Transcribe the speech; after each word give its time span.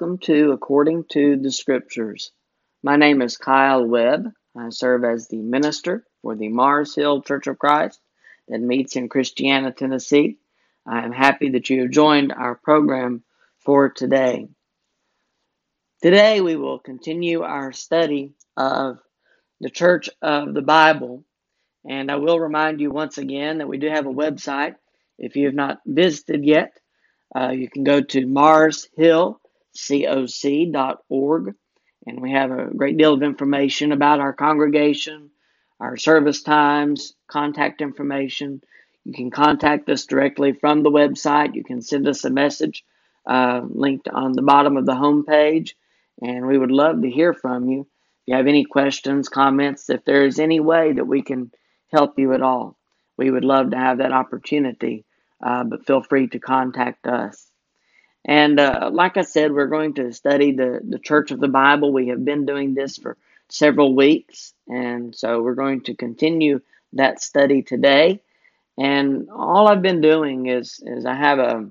Welcome 0.00 0.18
to 0.20 0.52
According 0.52 1.04
to 1.10 1.36
the 1.36 1.52
Scriptures. 1.52 2.32
My 2.82 2.96
name 2.96 3.20
is 3.20 3.36
Kyle 3.36 3.84
Webb. 3.84 4.32
I 4.56 4.70
serve 4.70 5.04
as 5.04 5.28
the 5.28 5.36
minister 5.36 6.06
for 6.22 6.34
the 6.34 6.48
Mars 6.48 6.94
Hill 6.94 7.20
Church 7.20 7.48
of 7.48 7.58
Christ 7.58 8.00
that 8.48 8.62
meets 8.62 8.96
in 8.96 9.10
Christiana, 9.10 9.72
Tennessee. 9.72 10.38
I 10.86 11.04
am 11.04 11.12
happy 11.12 11.50
that 11.50 11.68
you 11.68 11.82
have 11.82 11.90
joined 11.90 12.32
our 12.32 12.54
program 12.54 13.24
for 13.58 13.90
today. 13.90 14.48
Today 16.00 16.40
we 16.40 16.56
will 16.56 16.78
continue 16.78 17.42
our 17.42 17.70
study 17.70 18.32
of 18.56 19.00
the 19.60 19.68
Church 19.68 20.08
of 20.22 20.54
the 20.54 20.62
Bible. 20.62 21.24
And 21.86 22.10
I 22.10 22.16
will 22.16 22.40
remind 22.40 22.80
you 22.80 22.90
once 22.90 23.18
again 23.18 23.58
that 23.58 23.68
we 23.68 23.76
do 23.76 23.90
have 23.90 24.06
a 24.06 24.10
website. 24.10 24.76
If 25.18 25.36
you 25.36 25.44
have 25.44 25.54
not 25.54 25.82
visited 25.84 26.46
yet, 26.46 26.72
uh, 27.36 27.50
you 27.50 27.68
can 27.68 27.84
go 27.84 28.00
to 28.00 28.26
marshillcoc.org, 29.76 31.54
and 32.06 32.20
we 32.20 32.32
have 32.32 32.50
a 32.50 32.74
great 32.74 32.96
deal 32.96 33.14
of 33.14 33.22
information 33.22 33.92
about 33.92 34.20
our 34.20 34.32
congregation, 34.32 35.30
our 35.78 35.96
service 35.96 36.42
times, 36.42 37.14
contact 37.28 37.80
information. 37.80 38.62
You 39.04 39.12
can 39.12 39.30
contact 39.30 39.88
us 39.88 40.06
directly 40.06 40.52
from 40.52 40.82
the 40.82 40.90
website. 40.90 41.54
You 41.54 41.64
can 41.64 41.82
send 41.82 42.08
us 42.08 42.24
a 42.24 42.30
message 42.30 42.84
uh, 43.26 43.62
linked 43.68 44.08
on 44.08 44.32
the 44.32 44.42
bottom 44.42 44.76
of 44.76 44.86
the 44.86 44.92
homepage, 44.92 45.74
and 46.22 46.46
we 46.46 46.58
would 46.58 46.70
love 46.72 47.02
to 47.02 47.10
hear 47.10 47.32
from 47.34 47.68
you. 47.68 47.80
If 47.80 47.86
you 48.26 48.36
have 48.36 48.46
any 48.46 48.64
questions, 48.64 49.28
comments, 49.28 49.90
if 49.90 50.04
there 50.04 50.26
is 50.26 50.38
any 50.38 50.60
way 50.60 50.92
that 50.92 51.06
we 51.06 51.22
can 51.22 51.50
help 51.92 52.18
you 52.18 52.32
at 52.34 52.42
all, 52.42 52.76
we 53.16 53.30
would 53.30 53.44
love 53.44 53.70
to 53.70 53.76
have 53.76 53.98
that 53.98 54.12
opportunity 54.12 55.04
uh, 55.44 55.64
but 55.64 55.86
feel 55.86 56.02
free 56.02 56.28
to 56.28 56.38
contact 56.38 57.06
us. 57.06 57.49
And 58.24 58.60
uh, 58.60 58.90
like 58.92 59.16
I 59.16 59.22
said, 59.22 59.52
we're 59.52 59.66
going 59.66 59.94
to 59.94 60.12
study 60.12 60.52
the, 60.52 60.80
the 60.86 60.98
Church 60.98 61.30
of 61.30 61.40
the 61.40 61.48
Bible. 61.48 61.92
We 61.92 62.08
have 62.08 62.24
been 62.24 62.46
doing 62.46 62.74
this 62.74 62.98
for 62.98 63.16
several 63.48 63.94
weeks, 63.96 64.52
and 64.68 65.14
so 65.16 65.42
we're 65.42 65.54
going 65.54 65.82
to 65.82 65.94
continue 65.94 66.60
that 66.92 67.22
study 67.22 67.62
today. 67.62 68.22
And 68.78 69.28
all 69.30 69.68
I've 69.68 69.82
been 69.82 70.00
doing 70.00 70.46
is, 70.46 70.80
is 70.84 71.06
I 71.06 71.14
have 71.14 71.38
a, 71.38 71.68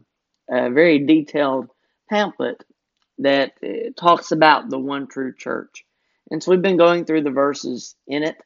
a 0.50 0.70
very 0.70 1.06
detailed 1.06 1.70
pamphlet 2.10 2.64
that 3.20 3.54
uh, 3.64 3.92
talks 3.98 4.32
about 4.32 4.70
the 4.70 4.80
one 4.80 5.08
true 5.08 5.34
church. 5.34 5.86
And 6.32 6.42
so 6.42 6.52
we've 6.52 6.62
been 6.62 6.78
going 6.78 7.06
through 7.06 7.24
the 7.24 7.32
verses 7.32 7.96
in 8.08 8.24
it, 8.24 8.38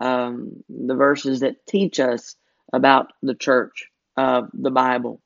um, 0.00 0.64
the 0.68 0.94
verses 0.94 1.40
that 1.40 1.66
teach 1.66 2.00
us 2.00 2.36
about 2.72 3.12
the 3.22 3.34
church 3.34 3.88
of 4.16 4.48
the 4.52 4.70
Bible. 4.70 5.20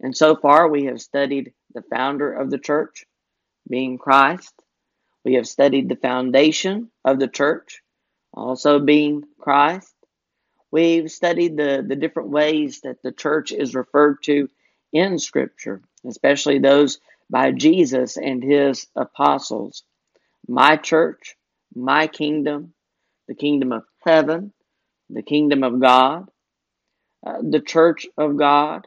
And 0.00 0.16
so 0.16 0.34
far, 0.36 0.68
we 0.68 0.84
have 0.86 1.00
studied 1.00 1.52
the 1.74 1.82
founder 1.82 2.32
of 2.32 2.50
the 2.50 2.58
church, 2.58 3.04
being 3.68 3.98
Christ. 3.98 4.54
We 5.24 5.34
have 5.34 5.46
studied 5.46 5.88
the 5.88 5.96
foundation 5.96 6.90
of 7.04 7.18
the 7.18 7.28
church, 7.28 7.82
also 8.32 8.78
being 8.78 9.24
Christ. 9.38 9.94
We've 10.70 11.10
studied 11.10 11.56
the, 11.56 11.84
the 11.86 11.96
different 11.96 12.30
ways 12.30 12.80
that 12.82 13.02
the 13.02 13.12
church 13.12 13.52
is 13.52 13.74
referred 13.74 14.22
to 14.24 14.48
in 14.92 15.18
Scripture, 15.18 15.82
especially 16.06 16.58
those 16.58 16.98
by 17.28 17.52
Jesus 17.52 18.16
and 18.16 18.42
his 18.42 18.86
apostles. 18.96 19.84
My 20.48 20.76
church, 20.76 21.36
my 21.74 22.06
kingdom, 22.06 22.72
the 23.28 23.34
kingdom 23.34 23.72
of 23.72 23.84
heaven, 24.04 24.52
the 25.10 25.22
kingdom 25.22 25.62
of 25.62 25.80
God, 25.80 26.28
uh, 27.26 27.38
the 27.42 27.60
church 27.60 28.06
of 28.16 28.36
God, 28.36 28.86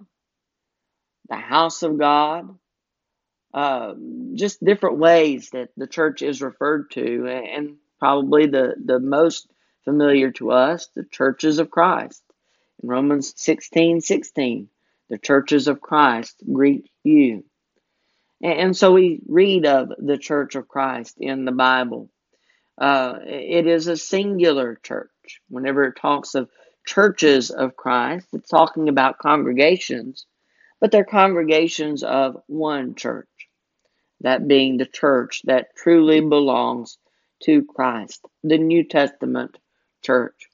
the 1.29 1.35
house 1.35 1.83
of 1.83 1.97
God, 1.97 2.57
uh, 3.53 3.93
just 4.33 4.63
different 4.63 4.97
ways 4.97 5.49
that 5.51 5.69
the 5.77 5.87
church 5.87 6.21
is 6.21 6.41
referred 6.41 6.91
to, 6.91 7.27
and 7.27 7.77
probably 7.99 8.47
the, 8.47 8.75
the 8.83 8.99
most 8.99 9.47
familiar 9.85 10.31
to 10.31 10.51
us, 10.51 10.87
the 10.95 11.03
churches 11.03 11.59
of 11.59 11.69
Christ. 11.69 12.23
In 12.81 12.89
Romans 12.89 13.33
16 13.37 14.01
16, 14.01 14.69
the 15.09 15.17
churches 15.17 15.67
of 15.67 15.81
Christ 15.81 16.41
greet 16.51 16.89
you. 17.03 17.45
And, 18.41 18.59
and 18.59 18.77
so 18.77 18.91
we 18.91 19.21
read 19.27 19.65
of 19.65 19.91
the 19.97 20.17
church 20.17 20.55
of 20.55 20.67
Christ 20.67 21.17
in 21.19 21.45
the 21.45 21.51
Bible. 21.51 22.09
Uh, 22.77 23.19
it 23.23 23.67
is 23.67 23.87
a 23.87 23.95
singular 23.95 24.79
church. 24.81 25.09
Whenever 25.47 25.85
it 25.85 25.95
talks 25.95 26.35
of 26.35 26.49
churches 26.85 27.51
of 27.51 27.75
Christ. 27.75 28.27
It's 28.33 28.49
talking 28.49 28.89
about 28.89 29.19
congregations, 29.19 30.25
but 30.83 30.91
they're 30.91 31.05
congregations 31.05 32.03
of 32.03 32.35
one 32.47 32.93
church, 32.93 33.29
that 34.19 34.49
being 34.49 34.75
the 34.75 34.85
church 34.85 35.41
that 35.45 35.73
truly 35.77 36.19
belongs 36.19 36.97
to 37.41 37.63
Christ, 37.63 38.25
the 38.43 38.57
New 38.57 38.83
Testament 38.83 39.57
church. 40.01 40.49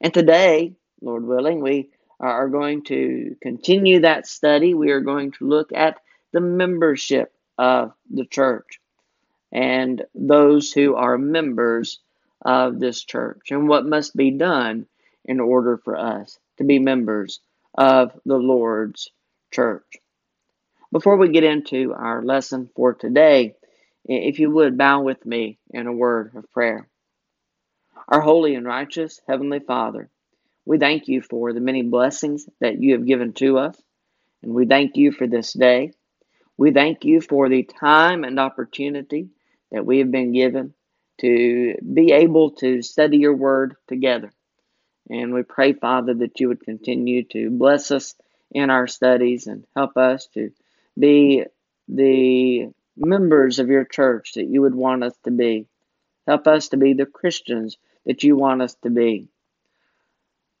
And 0.00 0.14
today, 0.14 0.72
Lord 1.02 1.26
willing, 1.26 1.60
we 1.60 1.90
are 2.18 2.48
going 2.48 2.84
to 2.84 3.36
continue 3.42 4.00
that 4.00 4.26
study. 4.26 4.72
We 4.72 4.92
are 4.92 5.02
going 5.02 5.32
to 5.32 5.46
look 5.46 5.70
at 5.74 5.98
the 6.32 6.40
membership 6.40 7.34
of 7.58 7.92
the 8.10 8.24
church 8.24 8.80
and 9.52 10.02
those 10.14 10.72
who 10.72 10.94
are 10.94 11.18
members 11.18 12.00
of 12.40 12.80
this 12.80 13.04
church 13.04 13.50
and 13.50 13.68
what 13.68 13.84
must 13.84 14.16
be 14.16 14.30
done 14.30 14.86
in 15.26 15.38
order 15.38 15.76
for 15.76 15.98
us 15.98 16.38
to 16.56 16.64
be 16.64 16.78
members 16.78 17.40
of 17.74 18.18
the 18.24 18.38
Lord's 18.38 19.10
church. 19.56 19.96
Before 20.92 21.16
we 21.16 21.30
get 21.30 21.42
into 21.42 21.94
our 21.94 22.22
lesson 22.22 22.68
for 22.76 22.92
today, 22.92 23.54
if 24.04 24.38
you 24.38 24.50
would 24.50 24.76
bow 24.76 25.00
with 25.00 25.24
me 25.24 25.58
in 25.70 25.86
a 25.86 25.92
word 25.92 26.32
of 26.36 26.52
prayer. 26.52 26.86
Our 28.06 28.20
holy 28.20 28.54
and 28.54 28.66
righteous 28.66 29.18
Heavenly 29.26 29.60
Father, 29.60 30.10
we 30.66 30.78
thank 30.78 31.08
you 31.08 31.22
for 31.22 31.54
the 31.54 31.60
many 31.60 31.80
blessings 31.80 32.46
that 32.60 32.82
you 32.82 32.92
have 32.92 33.06
given 33.06 33.32
to 33.34 33.56
us, 33.56 33.80
and 34.42 34.52
we 34.52 34.66
thank 34.66 34.96
you 34.96 35.10
for 35.10 35.26
this 35.26 35.54
day. 35.54 35.92
We 36.58 36.70
thank 36.70 37.06
you 37.06 37.22
for 37.22 37.48
the 37.48 37.62
time 37.62 38.24
and 38.24 38.38
opportunity 38.38 39.30
that 39.72 39.86
we 39.86 40.00
have 40.00 40.10
been 40.10 40.32
given 40.32 40.74
to 41.22 41.76
be 41.80 42.12
able 42.12 42.50
to 42.56 42.82
study 42.82 43.16
your 43.16 43.34
word 43.34 43.76
together. 43.88 44.30
And 45.08 45.32
we 45.32 45.44
pray, 45.44 45.72
Father, 45.72 46.12
that 46.12 46.40
you 46.40 46.48
would 46.48 46.60
continue 46.60 47.24
to 47.30 47.48
bless 47.50 47.90
us 47.90 48.14
in 48.50 48.70
our 48.70 48.86
studies 48.86 49.46
and 49.46 49.64
help 49.74 49.96
us 49.96 50.28
to 50.34 50.50
be 50.98 51.44
the 51.88 52.68
members 52.96 53.58
of 53.58 53.68
your 53.68 53.84
church 53.84 54.32
that 54.34 54.46
you 54.46 54.62
would 54.62 54.74
want 54.74 55.04
us 55.04 55.14
to 55.24 55.30
be. 55.30 55.66
Help 56.26 56.46
us 56.46 56.68
to 56.70 56.76
be 56.76 56.94
the 56.94 57.06
Christians 57.06 57.78
that 58.04 58.24
you 58.24 58.36
want 58.36 58.62
us 58.62 58.74
to 58.82 58.90
be. 58.90 59.28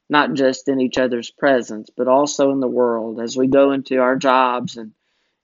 Not 0.08 0.34
just 0.34 0.68
in 0.68 0.80
each 0.80 0.98
other's 0.98 1.30
presence, 1.30 1.90
but 1.96 2.06
also 2.06 2.52
in 2.52 2.60
the 2.60 2.68
world 2.68 3.20
as 3.20 3.36
we 3.36 3.48
go 3.48 3.72
into 3.72 3.98
our 3.98 4.14
jobs 4.14 4.76
and 4.76 4.92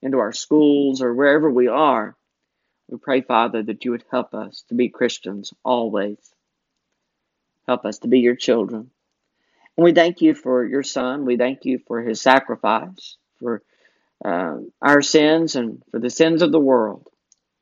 into 0.00 0.18
our 0.18 0.32
schools 0.32 1.02
or 1.02 1.12
wherever 1.12 1.50
we 1.50 1.66
are. 1.66 2.14
We 2.88 2.98
pray, 2.98 3.22
Father, 3.22 3.62
that 3.64 3.84
you 3.84 3.90
would 3.92 4.04
help 4.10 4.34
us 4.34 4.64
to 4.68 4.74
be 4.74 4.88
Christians 4.88 5.52
always. 5.64 6.18
Help 7.66 7.84
us 7.84 7.98
to 8.00 8.08
be 8.08 8.20
your 8.20 8.36
children. 8.36 8.91
And 9.76 9.84
we 9.84 9.92
thank 9.92 10.20
you 10.20 10.34
for 10.34 10.64
your 10.64 10.82
son. 10.82 11.24
We 11.24 11.36
thank 11.36 11.64
you 11.64 11.78
for 11.86 12.02
his 12.02 12.20
sacrifice, 12.20 13.16
for 13.38 13.62
uh, 14.24 14.58
our 14.80 15.02
sins, 15.02 15.56
and 15.56 15.82
for 15.90 15.98
the 15.98 16.10
sins 16.10 16.42
of 16.42 16.52
the 16.52 16.60
world. 16.60 17.08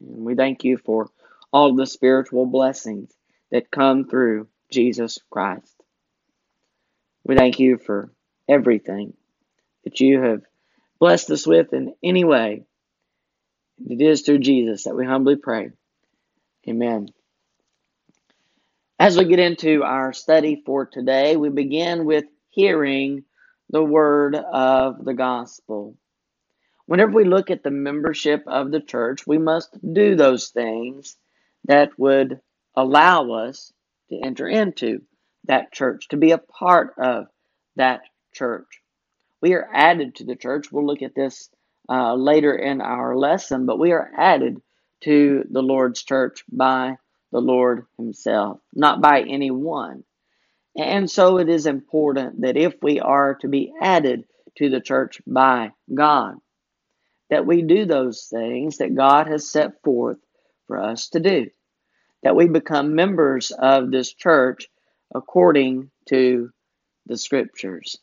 And 0.00 0.24
we 0.24 0.34
thank 0.34 0.64
you 0.64 0.76
for 0.76 1.08
all 1.52 1.74
the 1.74 1.86
spiritual 1.86 2.46
blessings 2.46 3.12
that 3.50 3.70
come 3.70 4.04
through 4.08 4.48
Jesus 4.70 5.18
Christ. 5.30 5.74
We 7.24 7.36
thank 7.36 7.58
you 7.58 7.78
for 7.78 8.12
everything 8.48 9.14
that 9.84 10.00
you 10.00 10.20
have 10.20 10.42
blessed 10.98 11.30
us 11.30 11.46
with 11.46 11.72
in 11.72 11.94
any 12.02 12.24
way. 12.24 12.64
It 13.88 14.00
is 14.00 14.22
through 14.22 14.40
Jesus 14.40 14.84
that 14.84 14.96
we 14.96 15.06
humbly 15.06 15.36
pray. 15.36 15.70
Amen. 16.68 17.08
As 19.00 19.16
we 19.16 19.24
get 19.24 19.38
into 19.38 19.82
our 19.82 20.12
study 20.12 20.62
for 20.66 20.84
today, 20.84 21.34
we 21.34 21.48
begin 21.48 22.04
with 22.04 22.26
hearing 22.50 23.24
the 23.70 23.82
word 23.82 24.34
of 24.34 25.02
the 25.02 25.14
gospel. 25.14 25.96
Whenever 26.84 27.12
we 27.12 27.24
look 27.24 27.50
at 27.50 27.62
the 27.62 27.70
membership 27.70 28.44
of 28.46 28.70
the 28.70 28.82
church, 28.82 29.26
we 29.26 29.38
must 29.38 29.70
do 29.94 30.16
those 30.16 30.48
things 30.48 31.16
that 31.64 31.98
would 31.98 32.42
allow 32.76 33.30
us 33.30 33.72
to 34.10 34.20
enter 34.22 34.46
into 34.46 35.00
that 35.44 35.72
church, 35.72 36.08
to 36.08 36.18
be 36.18 36.32
a 36.32 36.38
part 36.38 36.92
of 36.98 37.28
that 37.76 38.02
church. 38.34 38.82
We 39.40 39.54
are 39.54 39.66
added 39.72 40.16
to 40.16 40.24
the 40.24 40.36
church. 40.36 40.70
We'll 40.70 40.84
look 40.84 41.00
at 41.00 41.14
this 41.14 41.48
uh, 41.88 42.16
later 42.16 42.54
in 42.54 42.82
our 42.82 43.16
lesson, 43.16 43.64
but 43.64 43.78
we 43.78 43.92
are 43.92 44.10
added 44.14 44.60
to 45.04 45.46
the 45.50 45.62
Lord's 45.62 46.02
church 46.02 46.44
by 46.52 46.98
the 47.32 47.40
Lord 47.40 47.86
Himself, 47.96 48.60
not 48.74 49.00
by 49.00 49.22
anyone. 49.22 50.04
And 50.76 51.10
so 51.10 51.38
it 51.38 51.48
is 51.48 51.66
important 51.66 52.42
that 52.42 52.56
if 52.56 52.74
we 52.82 53.00
are 53.00 53.34
to 53.36 53.48
be 53.48 53.72
added 53.80 54.24
to 54.56 54.70
the 54.70 54.80
church 54.80 55.20
by 55.26 55.72
God, 55.92 56.36
that 57.28 57.46
we 57.46 57.62
do 57.62 57.84
those 57.84 58.26
things 58.30 58.78
that 58.78 58.94
God 58.94 59.26
has 59.26 59.50
set 59.50 59.82
forth 59.82 60.18
for 60.66 60.80
us 60.80 61.08
to 61.10 61.20
do, 61.20 61.50
that 62.22 62.36
we 62.36 62.48
become 62.48 62.94
members 62.94 63.50
of 63.50 63.90
this 63.90 64.12
church 64.12 64.68
according 65.14 65.90
to 66.08 66.50
the 67.06 67.16
scriptures. 67.16 67.98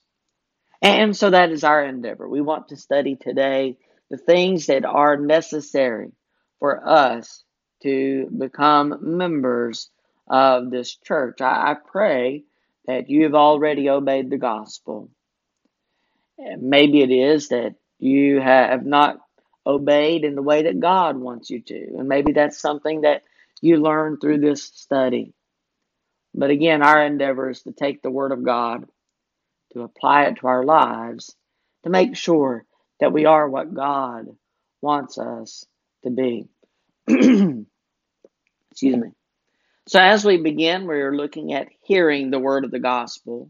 And 0.82 1.16
so 1.16 1.30
that 1.30 1.52
is 1.52 1.64
our 1.64 1.84
endeavor. 1.84 2.28
We 2.28 2.42
want 2.42 2.70
to 2.70 2.76
study 2.78 3.16
today 3.16 3.78
the 4.10 4.18
things 4.18 4.68
that 4.68 4.86
are 4.86 5.18
necessary 5.18 6.12
for 6.60 6.88
us 6.88 7.44
to 7.84 8.28
become 8.38 8.98
members 9.02 9.90
of 10.28 10.70
this 10.72 10.96
church. 10.96 11.42
I, 11.42 11.72
I 11.72 11.76
pray 11.76 12.44
that 12.86 13.10
you 13.10 13.24
have 13.24 13.36
already 13.36 13.90
obeyed 13.90 14.30
the 14.30 14.38
gospel. 14.38 15.10
Maybe 16.38 17.02
it 17.02 17.12
is 17.12 17.50
that 17.50 17.76
you 18.00 18.40
have 18.40 18.86
not 18.86 19.18
obeyed 19.66 20.24
in 20.24 20.36
the 20.36 20.42
way 20.42 20.64
that 20.64 20.80
God 20.80 21.18
wants 21.18 21.50
you 21.50 21.62
to. 21.62 21.96
And 21.98 22.08
maybe 22.08 22.32
that's 22.32 22.60
something 22.60 23.02
that 23.02 23.24
you 23.62 23.78
learn 23.78 24.18
through 24.18 24.40
this 24.40 24.64
study. 24.64 25.34
But 26.34 26.52
again, 26.52 26.84
our 26.84 27.04
endeavor 27.04 27.50
is 27.50 27.64
to 27.64 27.72
take 27.72 28.02
the 28.02 28.12
Word 28.12 28.32
of 28.32 28.44
God, 28.44 28.86
to 29.74 29.82
apply 29.82 30.26
it 30.26 30.38
to 30.38 30.48
our 30.48 30.64
lives, 30.64 31.36
to 31.84 31.90
make 31.90 32.16
sure 32.16 32.66
that 33.00 33.12
we 33.12 33.26
are 33.26 33.50
what 33.50 33.74
God 33.74 34.28
wants 34.82 35.18
us 35.18 35.66
to 36.04 36.12
be. 36.12 36.48
Excuse 38.72 38.98
me. 38.98 39.12
So, 39.88 40.00
as 40.02 40.26
we 40.26 40.38
begin, 40.38 40.86
we're 40.86 41.16
looking 41.16 41.54
at 41.54 41.70
hearing 41.82 42.30
the 42.30 42.40
word 42.40 42.66
of 42.66 42.72
the 42.72 42.80
gospel, 42.80 43.50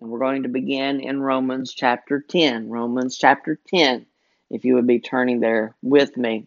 and 0.00 0.10
we're 0.10 0.18
going 0.18 0.44
to 0.44 0.48
begin 0.48 1.00
in 1.00 1.20
Romans 1.20 1.74
chapter 1.74 2.24
10. 2.26 2.70
Romans 2.70 3.18
chapter 3.18 3.58
10, 3.68 4.06
if 4.50 4.64
you 4.64 4.74
would 4.76 4.86
be 4.86 5.00
turning 5.00 5.40
there 5.40 5.76
with 5.82 6.16
me. 6.16 6.46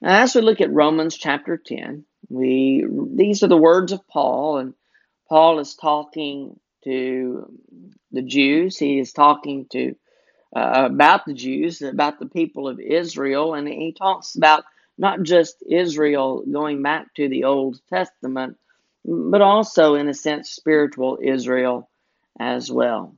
Now, 0.00 0.22
as 0.22 0.34
we 0.34 0.42
look 0.42 0.60
at 0.60 0.72
Romans 0.72 1.16
chapter 1.16 1.56
10, 1.56 2.04
we 2.28 2.86
these 3.14 3.42
are 3.42 3.48
the 3.48 3.56
words 3.56 3.90
of 3.90 4.06
Paul, 4.06 4.58
and 4.58 4.74
Paul 5.28 5.58
is 5.58 5.74
talking 5.74 6.60
to 6.84 7.58
the 8.12 8.22
Jews. 8.22 8.78
He 8.78 9.00
is 9.00 9.12
talking 9.12 9.66
to 9.72 9.96
uh, 10.54 10.84
about 10.86 11.24
the 11.24 11.34
Jews, 11.34 11.82
about 11.82 12.18
the 12.18 12.26
people 12.26 12.68
of 12.68 12.80
Israel, 12.80 13.54
and 13.54 13.66
he 13.66 13.92
talks 13.92 14.34
about 14.34 14.64
not 14.98 15.22
just 15.22 15.62
Israel 15.68 16.44
going 16.50 16.82
back 16.82 17.14
to 17.14 17.28
the 17.28 17.44
Old 17.44 17.80
Testament, 17.88 18.58
but 19.04 19.40
also, 19.40 19.94
in 19.94 20.08
a 20.08 20.14
sense, 20.14 20.50
spiritual 20.50 21.18
Israel 21.22 21.88
as 22.38 22.70
well. 22.70 23.16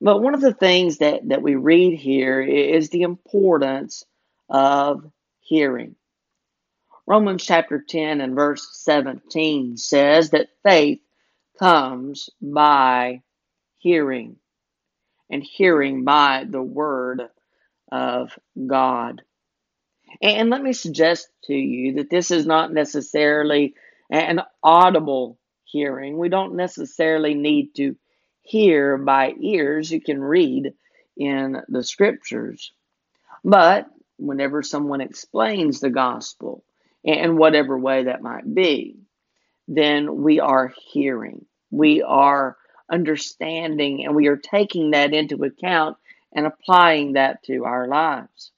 But 0.00 0.22
one 0.22 0.34
of 0.34 0.40
the 0.40 0.54
things 0.54 0.98
that, 0.98 1.28
that 1.28 1.42
we 1.42 1.54
read 1.54 1.98
here 1.98 2.40
is 2.40 2.88
the 2.88 3.02
importance 3.02 4.04
of 4.48 5.10
hearing. 5.40 5.94
Romans 7.06 7.44
chapter 7.44 7.84
10 7.86 8.20
and 8.20 8.34
verse 8.34 8.68
17 8.84 9.76
says 9.76 10.30
that 10.30 10.48
faith 10.62 11.00
comes 11.58 12.30
by 12.40 13.22
hearing, 13.78 14.36
and 15.30 15.42
hearing 15.42 16.04
by 16.04 16.44
the 16.48 16.62
word 16.62 17.22
of 17.90 18.38
God. 18.66 19.22
And 20.20 20.50
let 20.50 20.62
me 20.62 20.72
suggest 20.72 21.28
to 21.44 21.54
you 21.54 21.94
that 21.94 22.10
this 22.10 22.30
is 22.30 22.46
not 22.46 22.72
necessarily 22.72 23.74
an 24.10 24.40
audible 24.62 25.38
hearing. 25.64 26.18
We 26.18 26.28
don't 26.28 26.56
necessarily 26.56 27.34
need 27.34 27.74
to 27.76 27.96
hear 28.42 28.98
by 28.98 29.34
ears. 29.40 29.90
You 29.90 30.00
can 30.00 30.20
read 30.20 30.72
in 31.16 31.56
the 31.68 31.84
scriptures. 31.84 32.72
But 33.44 33.86
whenever 34.16 34.62
someone 34.62 35.00
explains 35.00 35.80
the 35.80 35.90
gospel, 35.90 36.64
in 37.02 37.36
whatever 37.36 37.78
way 37.78 38.04
that 38.04 38.22
might 38.22 38.52
be, 38.52 38.98
then 39.68 40.22
we 40.22 40.40
are 40.40 40.72
hearing. 40.92 41.46
We 41.70 42.02
are 42.02 42.56
understanding 42.90 44.04
and 44.04 44.14
we 44.14 44.28
are 44.28 44.36
taking 44.36 44.90
that 44.92 45.12
into 45.12 45.44
account 45.44 45.96
and 46.32 46.46
applying 46.46 47.14
that 47.14 47.42
to 47.44 47.64
our 47.64 47.86
lives. 47.86 48.50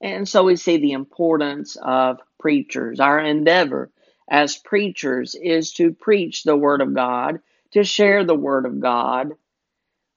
And 0.00 0.28
so 0.28 0.44
we 0.44 0.56
see 0.56 0.78
the 0.78 0.92
importance 0.92 1.76
of 1.80 2.20
preachers. 2.38 3.00
Our 3.00 3.20
endeavor 3.20 3.90
as 4.28 4.56
preachers 4.56 5.34
is 5.34 5.72
to 5.74 5.92
preach 5.92 6.42
the 6.42 6.56
Word 6.56 6.80
of 6.80 6.94
God, 6.94 7.40
to 7.72 7.84
share 7.84 8.24
the 8.24 8.34
Word 8.34 8.64
of 8.64 8.80
God 8.80 9.32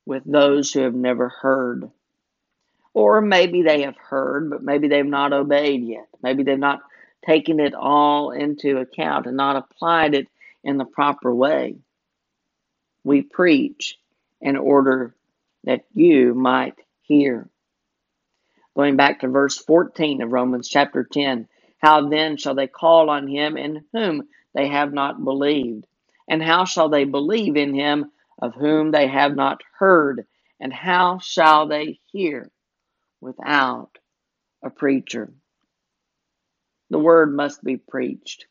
with 0.06 0.24
those 0.26 0.72
who 0.72 0.82
have 0.82 0.94
never 0.94 1.30
heard. 1.30 1.90
Or 2.94 3.22
maybe 3.22 3.64
they 3.64 3.82
have 3.82 3.98
heard, 3.98 4.50
but 4.52 4.64
maybe 4.64 4.88
they've 4.88 5.06
not 5.06 5.34
obeyed 5.34 5.84
yet. 5.84 6.08
Maybe 6.22 6.44
they've 6.44 6.60
not 6.60 6.82
taken 7.26 7.60
it 7.60 7.74
all 7.74 8.32
into 8.32 8.78
account 8.78 9.26
and 9.26 9.36
not 9.36 9.56
applied 9.56 10.14
it 10.14 10.28
in 10.64 10.78
the 10.78 10.86
proper 10.86 11.34
way. 11.34 11.76
We 13.04 13.22
preach 13.22 13.98
in 14.42 14.58
order 14.58 15.16
that 15.64 15.86
you 15.94 16.34
might 16.34 16.76
hear. 17.02 17.50
Going 18.76 18.96
back 18.96 19.20
to 19.20 19.28
verse 19.28 19.58
14 19.58 20.22
of 20.22 20.32
Romans 20.32 20.70
chapter 20.70 21.04
10 21.04 21.48
How 21.80 22.10
then 22.10 22.38
shall 22.38 22.56
they 22.56 22.68
call 22.68 23.10
on 23.10 23.28
him 23.28 23.58
in 23.58 23.86
whom 23.94 24.28
they 24.56 24.68
have 24.68 24.94
not 24.94 25.24
believed? 25.24 25.86
And 26.28 26.42
how 26.42 26.66
shall 26.66 26.90
they 26.90 27.04
believe 27.04 27.58
in 27.58 27.74
him 27.74 28.12
of 28.42 28.56
whom 28.56 28.92
they 28.92 29.08
have 29.08 29.36
not 29.36 29.62
heard? 29.78 30.26
And 30.60 30.74
how 30.74 31.20
shall 31.20 31.68
they 31.68 32.00
hear 32.12 32.50
without 33.22 33.98
a 34.64 34.70
preacher? 34.70 35.34
The 36.90 37.00
word 37.00 37.36
must 37.36 37.64
be 37.64 37.78
preached. 37.78 38.46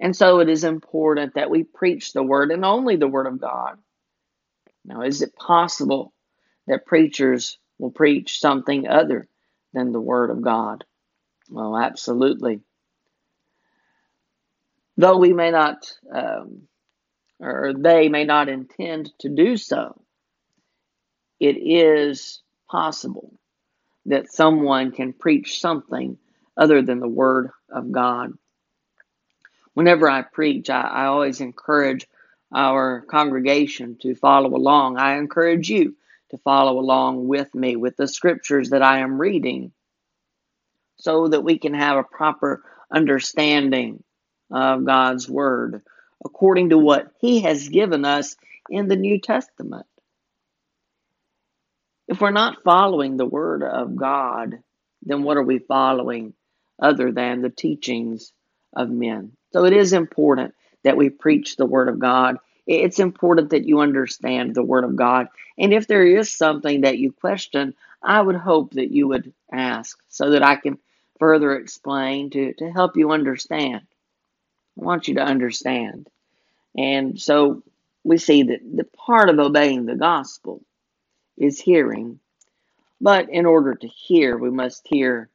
And 0.00 0.16
so 0.16 0.40
it 0.40 0.48
is 0.48 0.64
important 0.64 1.34
that 1.34 1.50
we 1.50 1.64
preach 1.64 2.12
the 2.12 2.22
word 2.22 2.50
and 2.50 2.64
only 2.64 2.96
the 2.96 3.08
word 3.08 3.26
of 3.26 3.40
God. 3.40 3.78
Now, 4.84 5.02
is 5.02 5.22
it 5.22 5.36
possible 5.36 6.12
that 6.66 6.86
preachers 6.86 7.58
will 7.78 7.90
preach 7.90 8.40
something 8.40 8.88
other 8.88 9.28
than 9.72 9.92
the 9.92 10.00
Word 10.00 10.30
of 10.30 10.42
God? 10.42 10.84
Well, 11.50 11.76
absolutely. 11.76 12.60
Though 14.96 15.18
we 15.18 15.32
may 15.32 15.50
not, 15.50 15.92
um, 16.12 16.62
or 17.40 17.72
they 17.76 18.08
may 18.08 18.24
not 18.24 18.48
intend 18.48 19.12
to 19.20 19.28
do 19.28 19.56
so, 19.56 20.02
it 21.40 21.56
is 21.56 22.42
possible 22.70 23.34
that 24.06 24.32
someone 24.32 24.92
can 24.92 25.12
preach 25.12 25.60
something 25.60 26.18
other 26.56 26.82
than 26.82 27.00
the 27.00 27.08
Word 27.08 27.50
of 27.70 27.92
God. 27.92 28.32
Whenever 29.80 30.10
I 30.10 30.20
preach, 30.20 30.68
I, 30.68 30.82
I 30.82 31.06
always 31.06 31.40
encourage 31.40 32.06
our 32.54 33.00
congregation 33.00 33.96
to 34.02 34.14
follow 34.14 34.54
along. 34.54 34.98
I 34.98 35.16
encourage 35.16 35.70
you 35.70 35.96
to 36.32 36.36
follow 36.36 36.78
along 36.78 37.26
with 37.28 37.54
me 37.54 37.76
with 37.76 37.96
the 37.96 38.06
scriptures 38.06 38.68
that 38.70 38.82
I 38.82 38.98
am 38.98 39.18
reading 39.18 39.72
so 40.98 41.28
that 41.28 41.44
we 41.44 41.56
can 41.56 41.72
have 41.72 41.96
a 41.96 42.02
proper 42.02 42.62
understanding 42.92 44.04
of 44.50 44.84
God's 44.84 45.30
Word 45.30 45.80
according 46.22 46.68
to 46.68 46.76
what 46.76 47.12
He 47.18 47.40
has 47.40 47.70
given 47.70 48.04
us 48.04 48.36
in 48.68 48.86
the 48.86 48.96
New 48.96 49.18
Testament. 49.18 49.86
If 52.06 52.20
we're 52.20 52.32
not 52.32 52.64
following 52.64 53.16
the 53.16 53.24
Word 53.24 53.62
of 53.62 53.96
God, 53.96 54.58
then 55.04 55.22
what 55.22 55.38
are 55.38 55.42
we 55.42 55.58
following 55.58 56.34
other 56.82 57.12
than 57.12 57.40
the 57.40 57.48
teachings 57.48 58.34
of 58.76 58.90
men? 58.90 59.38
So 59.52 59.64
it 59.64 59.72
is 59.72 59.92
important 59.92 60.54
that 60.84 60.96
we 60.96 61.10
preach 61.10 61.56
the 61.56 61.66
Word 61.66 61.88
of 61.88 61.98
God 61.98 62.38
it's 62.70 63.00
important 63.00 63.50
that 63.50 63.66
you 63.66 63.80
understand 63.80 64.54
the 64.54 64.62
Word 64.62 64.84
of 64.84 64.94
God. 64.94 65.26
And 65.58 65.74
if 65.74 65.88
there 65.88 66.06
is 66.06 66.32
something 66.32 66.82
that 66.82 66.98
you 66.98 67.10
question, 67.10 67.74
I 68.00 68.20
would 68.20 68.36
hope 68.36 68.74
that 68.74 68.92
you 68.92 69.08
would 69.08 69.32
ask 69.52 69.98
so 70.08 70.30
that 70.30 70.44
I 70.44 70.54
can 70.54 70.78
further 71.18 71.56
explain 71.56 72.30
to, 72.30 72.52
to 72.54 72.70
help 72.70 72.96
you 72.96 73.10
understand. 73.10 73.82
I 74.80 74.84
want 74.84 75.08
you 75.08 75.14
to 75.14 75.22
understand. 75.22 76.08
And 76.76 77.20
so 77.20 77.64
we 78.04 78.18
see 78.18 78.44
that 78.44 78.60
the 78.62 78.84
part 78.84 79.28
of 79.28 79.40
obeying 79.40 79.86
the 79.86 79.96
gospel 79.96 80.62
is 81.36 81.60
hearing. 81.60 82.20
But 83.00 83.30
in 83.30 83.46
order 83.46 83.74
to 83.74 83.88
hear, 83.88 84.38
we 84.38 84.50
must 84.50 84.86
hear 84.86 85.28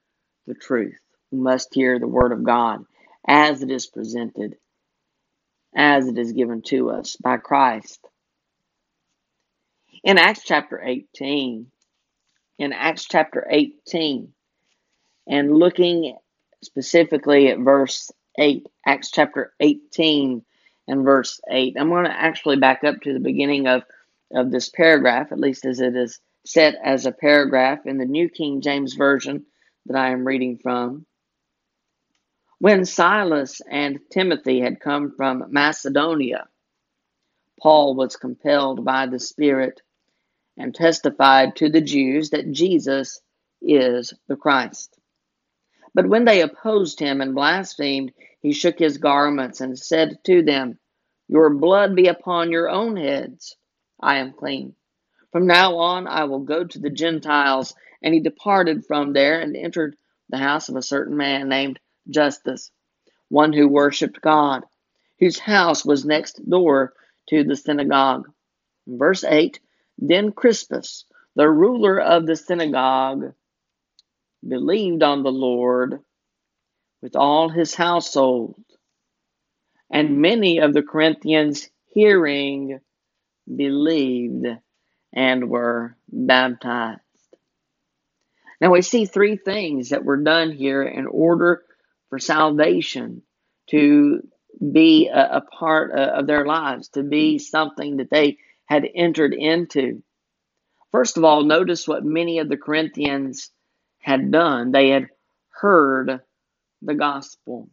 the 0.48 0.53
truth. 0.53 1.00
We 1.31 1.39
must 1.39 1.74
hear 1.74 2.00
the 2.00 2.07
Word 2.07 2.31
of 2.31 2.45
God 2.45 2.86
as 3.27 3.63
it 3.63 3.72
is 3.72 3.88
presented 3.88 4.58
as 5.75 6.08
it 6.08 6.17
is 6.17 6.32
given 6.32 6.62
to 6.62 6.89
us 6.89 7.17
by 7.17 7.38
Christ. 7.38 8.00
In 10.03 10.17
Acts 10.17 10.44
chapter 10.46 10.82
18, 10.82 11.67
in 12.60 12.74
Acts 12.74 13.05
chapter 13.05 13.46
18, 13.50 14.32
and 15.27 15.58
looking 15.58 16.15
specifically 16.63 17.50
at 17.50 17.60
verse 17.60 18.12
8, 18.38 18.67
Acts 18.86 19.12
chapter 19.12 19.53
18 19.60 20.44
and 20.88 21.03
verse 21.03 21.41
8, 21.50 21.75
I'm 21.77 21.89
going 21.89 22.05
to 22.05 22.12
actually 22.12 22.58
back 22.58 22.84
up 22.84 23.01
to 23.01 23.13
the 23.13 23.20
beginning 23.20 23.67
of, 23.67 23.84
of 24.34 24.51
this 24.51 24.70
paragraph, 24.70 25.32
at 25.32 25.39
least 25.39 25.65
as 25.65 25.82
it 25.82 25.96
is 25.96 26.20
set 26.46 26.75
as 26.84 27.05
a 27.05 27.12
paragraph 27.12 27.86
in 27.86 27.98
the 27.98 28.05
New 28.05 28.29
King 28.29 28.62
James 28.62 28.94
Version 28.94 29.46
that 29.88 29.98
I 29.98 30.12
am 30.12 30.25
reading 30.25 30.58
from. 30.62 31.05
When 32.60 32.86
Silas 32.86 33.62
and 33.70 34.00
Timothy 34.10 34.62
had 34.62 34.80
come 34.80 35.14
from 35.16 35.46
Macedonia, 35.50 36.48
Paul 37.62 37.96
was 37.96 38.16
compelled 38.16 38.86
by 38.86 39.08
the 39.08 39.20
Spirit 39.20 39.82
and 40.58 40.74
testified 40.74 41.58
to 41.58 41.70
the 41.70 41.82
Jews 41.82 42.30
that 42.30 42.52
Jesus 42.52 43.20
is 43.62 44.14
the 44.28 44.38
Christ. 44.38 44.98
But 45.94 46.08
when 46.08 46.26
they 46.26 46.42
opposed 46.42 47.00
him 47.00 47.22
and 47.22 47.36
blasphemed, 47.36 48.14
he 48.42 48.54
shook 48.54 48.80
his 48.80 48.98
garments 48.98 49.62
and 49.62 49.78
said 49.78 50.20
to 50.26 50.42
them, 50.42 50.80
Your 51.28 51.50
blood 51.50 51.96
be 51.96 52.08
upon 52.08 52.52
your 52.52 52.70
own 52.70 52.96
heads. 52.96 53.58
I 54.00 54.18
am 54.18 54.34
clean. 54.34 54.76
From 55.32 55.48
now 55.48 55.78
on 55.78 56.08
I 56.08 56.26
will 56.26 56.40
go 56.40 56.64
to 56.64 56.80
the 56.80 56.90
Gentiles. 56.90 57.74
And 58.02 58.14
he 58.14 58.20
departed 58.20 58.86
from 58.86 59.14
there 59.14 59.40
and 59.40 59.56
entered 59.56 59.98
the 60.30 60.38
house 60.38 60.70
of 60.70 60.76
a 60.76 60.82
certain 60.82 61.18
man 61.18 61.50
named 61.50 61.80
Justus, 62.10 62.72
one 63.30 63.54
who 63.54 63.68
worshipped 63.68 64.22
God, 64.22 64.64
whose 65.20 65.40
house 65.40 65.86
was 65.86 66.06
next 66.06 66.42
door 66.50 66.94
to 67.30 67.44
the 67.44 67.56
synagogue. 67.56 68.28
Verse 68.88 69.24
8 69.24 69.60
Then 69.98 70.32
Crispus, 70.32 71.06
the 71.36 71.50
ruler 71.50 72.00
of 72.00 72.26
the 72.26 72.36
synagogue, 72.36 73.34
believed 74.48 75.04
on 75.04 75.24
the 75.24 75.32
Lord 75.32 76.00
with 77.02 77.16
all 77.16 77.50
his 77.50 77.76
household. 77.76 78.56
And 79.92 80.20
many 80.22 80.60
of 80.60 80.74
the 80.74 80.84
Corinthians, 80.84 81.70
hearing, 81.94 82.80
believed 83.54 84.48
and 85.14 85.50
were 85.50 85.96
baptized. 86.10 87.02
Now 88.60 88.72
we 88.72 88.82
see 88.82 89.06
three 89.06 89.38
things 89.38 89.90
that 89.90 90.04
were 90.06 90.18
done 90.18 90.52
here 90.52 90.84
in 90.84 91.08
order 91.08 91.64
for 92.10 92.20
salvation 92.20 93.22
to 93.70 94.22
be 94.72 95.08
a, 95.08 95.38
a 95.38 95.42
part 95.42 95.92
of 95.92 96.28
their 96.28 96.46
lives, 96.46 96.90
to 96.90 97.04
be 97.04 97.40
something 97.40 97.98
that 97.98 98.10
they 98.10 98.38
had 98.66 98.86
entered 98.96 99.34
into. 99.34 100.02
First 100.92 101.18
of 101.18 101.24
all, 101.24 101.44
notice 101.44 101.88
what 101.88 102.06
many 102.06 102.40
of 102.40 102.50
the 102.50 102.58
Corinthians 102.58 103.52
had 104.00 104.32
done. 104.32 104.72
They 104.72 104.90
had 104.90 105.10
heard 105.50 106.22
the 106.82 106.94
gospel. 106.94 107.70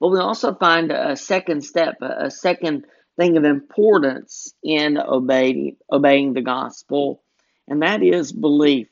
But 0.00 0.08
we 0.08 0.18
also 0.18 0.54
find 0.54 0.90
a 0.92 1.16
second 1.16 1.62
step, 1.62 1.96
a 2.00 2.30
second 2.30 2.86
thing 3.18 3.36
of 3.36 3.44
importance 3.44 4.54
in 4.62 4.96
obeying, 4.98 5.76
obeying 5.92 6.32
the 6.32 6.40
gospel, 6.42 7.22
and 7.68 7.82
that 7.82 8.02
is 8.02 8.32
belief. 8.32 8.88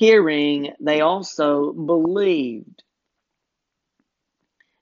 Hearing, 0.00 0.72
they 0.80 1.02
also 1.02 1.74
believed. 1.74 2.82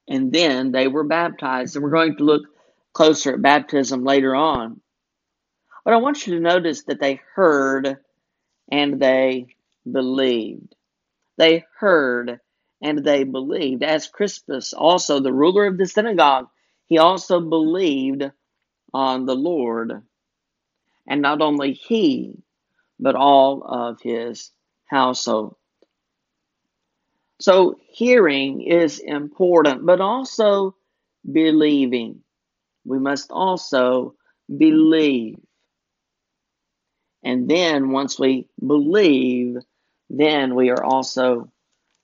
And 0.07 0.31
then 0.31 0.71
they 0.71 0.87
were 0.87 1.03
baptized. 1.03 1.75
And 1.75 1.83
we're 1.83 1.91
going 1.91 2.19
to 2.19 2.23
look 2.23 2.43
closer 2.93 3.35
at 3.35 3.43
baptism 3.43 4.05
later 4.05 4.37
on. 4.37 4.81
But 5.85 5.95
I 5.95 5.97
want 5.97 6.25
you 6.25 6.37
to 6.37 6.41
notice 6.41 6.85
that 6.85 7.01
they 7.01 7.21
heard 7.35 7.97
and 8.71 9.01
they 9.03 9.57
believed. 9.91 10.77
They 11.37 11.65
heard 11.81 12.39
and 12.81 13.05
they 13.05 13.25
believed. 13.25 13.83
As 13.83 14.07
Crispus, 14.07 14.73
also 14.73 15.19
the 15.19 15.33
ruler 15.33 15.67
of 15.67 15.79
the 15.79 15.87
synagogue, 15.87 16.47
he 16.87 16.99
also 16.99 17.41
believed 17.41 18.23
on 18.95 19.27
the 19.27 19.35
Lord. 19.35 20.01
And 21.09 21.23
not 21.23 21.43
only 21.43 21.73
he, 21.73 22.35
but 23.01 23.17
all 23.17 23.65
of 23.65 24.01
his 24.01 24.53
household. 24.89 25.55
So 27.41 27.79
hearing 27.91 28.63
is 28.63 28.99
important, 28.99 29.87
but 29.87 30.01
also 30.01 30.75
believing. 31.31 32.23
We 32.85 32.99
must 32.99 33.31
also 33.31 34.15
believe. 34.55 35.39
And 37.23 37.49
then 37.49 37.91
once 37.91 38.19
we 38.19 38.49
believe, 38.65 39.59
then 40.11 40.55
we 40.55 40.71
are 40.71 40.83
also 40.83 41.53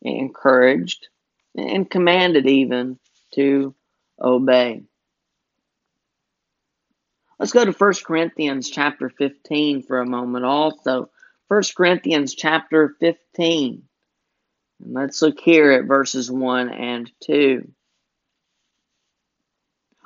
encouraged 0.02 1.08
and 1.56 1.88
commanded 1.88 2.46
even 2.46 2.98
to 3.34 3.74
obey. 4.20 4.82
Let's 7.38 7.52
go 7.52 7.64
to 7.64 7.72
1 7.72 7.92
Corinthians 8.06 8.70
chapter 8.70 9.08
15 9.08 9.82
for 9.82 10.00
a 10.00 10.06
moment 10.06 10.44
also. 10.44 11.10
1 11.48 11.62
Corinthians 11.76 12.34
chapter 12.34 12.96
15. 13.00 13.82
And 14.82 14.94
let's 14.94 15.20
look 15.20 15.38
here 15.40 15.72
at 15.72 15.84
verses 15.84 16.30
1 16.30 16.70
and 16.70 17.10
2. 17.24 17.70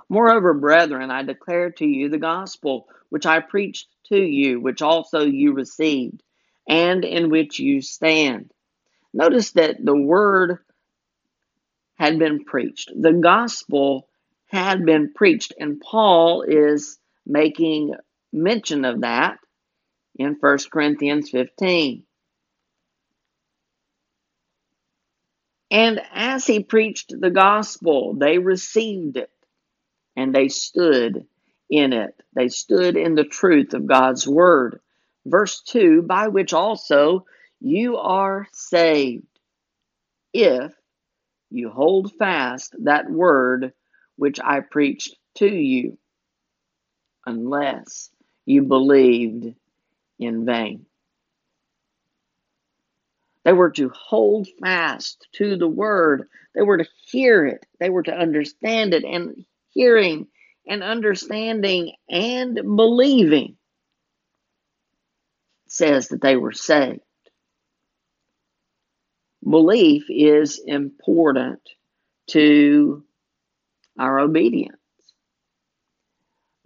Moreover, 0.08 0.54
brethren, 0.54 1.12
I 1.12 1.22
declare 1.22 1.70
to 1.72 1.86
you 1.86 2.08
the 2.08 2.18
gospel 2.18 2.88
which 3.10 3.24
I 3.24 3.38
preached 3.38 3.86
to 4.06 4.16
you, 4.16 4.60
which 4.60 4.82
also 4.82 5.20
you 5.20 5.52
received, 5.52 6.22
and 6.68 7.04
in 7.04 7.30
which 7.30 7.60
you 7.60 7.82
stand. 7.82 8.50
Notice 9.14 9.52
that 9.52 9.76
the 9.82 9.96
word 9.96 10.58
had 11.94 12.18
been 12.18 12.44
preached. 12.44 12.90
The 13.00 13.12
gospel 13.12 14.08
had 14.46 14.84
been 14.84 15.12
preached, 15.14 15.54
and 15.58 15.80
Paul 15.80 16.42
is 16.42 16.98
making 17.24 17.94
mention 18.32 18.84
of 18.84 19.02
that 19.02 19.38
in 20.18 20.36
1 20.40 20.58
Corinthians 20.70 21.30
15. 21.30 22.04
And 25.70 26.00
as 26.12 26.46
he 26.46 26.62
preached 26.62 27.12
the 27.18 27.30
gospel, 27.30 28.14
they 28.18 28.38
received 28.38 29.16
it 29.16 29.30
and 30.16 30.34
they 30.34 30.48
stood 30.48 31.26
in 31.70 31.92
it. 31.92 32.14
They 32.34 32.48
stood 32.48 32.96
in 32.96 33.14
the 33.14 33.24
truth 33.24 33.74
of 33.74 33.86
God's 33.86 34.26
word. 34.26 34.80
Verse 35.26 35.62
2 35.62 36.02
By 36.02 36.28
which 36.28 36.52
also 36.52 37.26
you 37.60 37.96
are 37.98 38.48
saved, 38.52 39.26
if 40.32 40.72
you 41.50 41.70
hold 41.70 42.12
fast 42.18 42.74
that 42.84 43.10
word 43.10 43.72
which 44.16 44.40
I 44.42 44.60
preached 44.60 45.16
to 45.36 45.46
you, 45.46 45.98
unless 47.26 48.10
you 48.46 48.62
believed 48.62 49.54
in 50.18 50.44
vain. 50.44 50.86
They 53.44 53.52
were 53.52 53.70
to 53.72 53.90
hold 53.90 54.48
fast 54.60 55.26
to 55.34 55.56
the 55.56 55.68
word. 55.68 56.28
They 56.54 56.62
were 56.62 56.78
to 56.78 56.86
hear 57.06 57.46
it. 57.46 57.64
They 57.80 57.88
were 57.88 58.02
to 58.02 58.12
understand 58.14 58.94
it. 58.94 59.04
And 59.04 59.44
hearing 59.70 60.26
and 60.66 60.82
understanding 60.82 61.94
and 62.10 62.54
believing 62.54 63.56
says 65.68 66.08
that 66.08 66.20
they 66.20 66.36
were 66.36 66.52
saved. 66.52 67.00
Belief 69.48 70.04
is 70.10 70.60
important 70.66 71.60
to 72.28 73.04
our 73.98 74.18
obedience. 74.20 74.77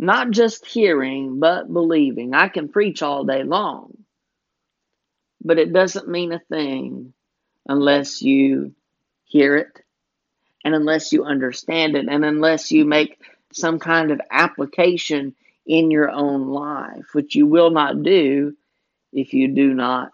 Not 0.02 0.32
just 0.32 0.66
hearing, 0.66 1.38
but 1.38 1.73
believing. 1.73 2.35
I 2.35 2.49
can 2.49 2.68
preach 2.68 3.02
all 3.02 3.23
day 3.23 3.44
long, 3.44 3.99
but 5.40 5.61
it 5.61 5.73
doesn't 5.73 6.09
mean 6.09 6.32
a 6.32 6.40
thing 6.40 7.12
unless 7.68 8.21
you 8.21 8.75
hear 9.23 9.54
it 9.54 9.80
and 10.64 10.75
unless 10.75 11.12
you 11.12 11.23
understand 11.23 11.94
it 11.94 12.09
and 12.09 12.25
unless 12.25 12.73
you 12.73 12.85
make 12.85 13.23
some 13.52 13.78
kind 13.78 14.11
of 14.11 14.21
application 14.28 15.37
in 15.66 15.92
your 15.92 16.11
own 16.11 16.49
life, 16.49 17.06
which 17.12 17.37
you 17.37 17.47
will 17.47 17.71
not 17.71 18.02
do 18.02 18.56
if 19.12 19.32
you 19.35 19.54
do 19.54 19.73
not 19.73 20.11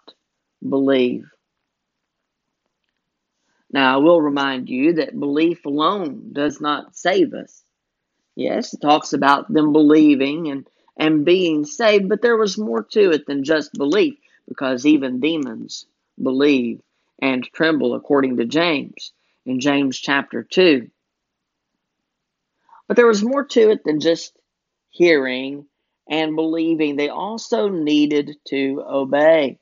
believe. 0.61 1.27
Now, 3.71 3.95
I 3.95 3.97
will 3.97 4.21
remind 4.21 4.69
you 4.69 4.93
that 4.93 5.19
belief 5.19 5.65
alone 5.65 6.29
does 6.31 6.61
not 6.61 6.95
save 6.95 7.33
us. 7.33 7.63
Yes, 8.39 8.73
it 8.73 8.79
talks 8.79 9.11
about 9.11 9.51
them 9.51 9.73
believing 9.73 10.47
and, 10.47 10.65
and 10.95 11.25
being 11.25 11.65
saved, 11.65 12.07
but 12.07 12.21
there 12.21 12.37
was 12.37 12.57
more 12.57 12.83
to 12.83 13.11
it 13.11 13.25
than 13.25 13.43
just 13.43 13.73
belief 13.73 14.17
because 14.47 14.85
even 14.85 15.19
demons 15.19 15.85
believe 16.23 16.81
and 17.21 17.43
tremble 17.43 17.95
according 17.95 18.37
to 18.37 18.45
James 18.45 19.11
in 19.45 19.59
James 19.59 19.99
chapter 19.99 20.41
2. 20.41 20.89
But 22.87 22.95
there 22.95 23.07
was 23.07 23.21
more 23.21 23.43
to 23.43 23.71
it 23.71 23.83
than 23.83 23.99
just 23.99 24.39
hearing 24.89 25.65
and 26.09 26.37
believing. 26.37 26.95
They 26.95 27.09
also 27.09 27.67
needed 27.67 28.37
to 28.47 28.81
obey. 28.87 29.59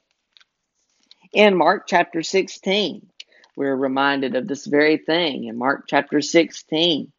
In 1.34 1.58
Mark 1.58 1.86
chapter 1.88 2.22
16, 2.22 3.08
we're 3.56 3.76
reminded 3.76 4.36
of 4.36 4.48
this 4.48 4.68
very 4.68 4.98
thing 4.98 5.46
in 5.46 5.58
Mark 5.58 5.86
chapter 5.88 6.22
16 6.22 7.12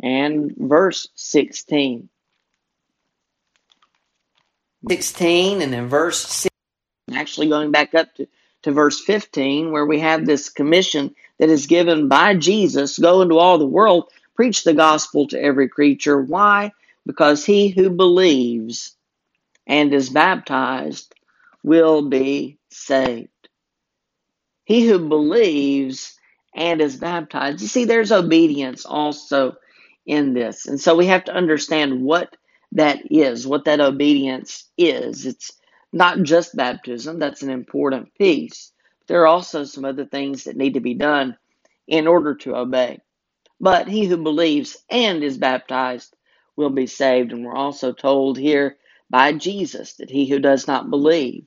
and 0.00 0.54
verse 0.56 1.08
16. 1.14 2.08
16 4.88 5.62
and 5.62 5.72
then 5.72 5.88
verse 5.88 6.20
6, 6.20 6.54
actually 7.12 7.48
going 7.48 7.72
back 7.72 7.94
up 7.94 8.14
to, 8.14 8.28
to 8.62 8.72
verse 8.72 9.00
15, 9.00 9.72
where 9.72 9.86
we 9.86 10.00
have 10.00 10.24
this 10.24 10.48
commission 10.48 11.14
that 11.38 11.48
is 11.48 11.66
given 11.66 12.08
by 12.08 12.34
Jesus 12.34 12.98
go 12.98 13.22
into 13.22 13.38
all 13.38 13.58
the 13.58 13.66
world, 13.66 14.10
preach 14.34 14.62
the 14.62 14.74
gospel 14.74 15.26
to 15.28 15.40
every 15.40 15.68
creature. 15.68 16.20
Why? 16.20 16.72
Because 17.04 17.44
he 17.44 17.68
who 17.68 17.90
believes 17.90 18.94
and 19.66 19.92
is 19.92 20.10
baptized 20.10 21.12
will 21.62 22.08
be 22.08 22.56
saved. 22.70 23.28
He 24.64 24.86
who 24.86 25.08
believes 25.08 26.18
and 26.54 26.80
is 26.80 26.96
baptized. 26.96 27.60
You 27.60 27.68
see, 27.68 27.84
there's 27.84 28.12
obedience 28.12 28.84
also 28.84 29.56
in 30.08 30.32
this. 30.32 30.66
And 30.66 30.80
so 30.80 30.96
we 30.96 31.06
have 31.06 31.24
to 31.24 31.34
understand 31.34 32.02
what 32.02 32.34
that 32.72 32.98
is, 33.10 33.46
what 33.46 33.66
that 33.66 33.80
obedience 33.80 34.64
is. 34.76 35.26
It's 35.26 35.52
not 35.92 36.22
just 36.22 36.56
baptism, 36.56 37.18
that's 37.18 37.42
an 37.42 37.50
important 37.50 38.14
piece. 38.14 38.72
There 39.06 39.22
are 39.22 39.26
also 39.26 39.64
some 39.64 39.84
other 39.84 40.04
things 40.04 40.44
that 40.44 40.56
need 40.56 40.74
to 40.74 40.80
be 40.80 40.94
done 40.94 41.36
in 41.86 42.06
order 42.06 42.34
to 42.36 42.56
obey. 42.56 43.00
But 43.60 43.88
he 43.88 44.06
who 44.06 44.16
believes 44.16 44.76
and 44.90 45.22
is 45.22 45.38
baptized 45.38 46.14
will 46.56 46.70
be 46.70 46.86
saved. 46.86 47.32
And 47.32 47.44
we're 47.44 47.54
also 47.54 47.92
told 47.92 48.38
here 48.38 48.76
by 49.10 49.32
Jesus 49.32 49.94
that 49.94 50.10
he 50.10 50.26
who 50.26 50.38
does 50.38 50.66
not 50.66 50.90
believe 50.90 51.46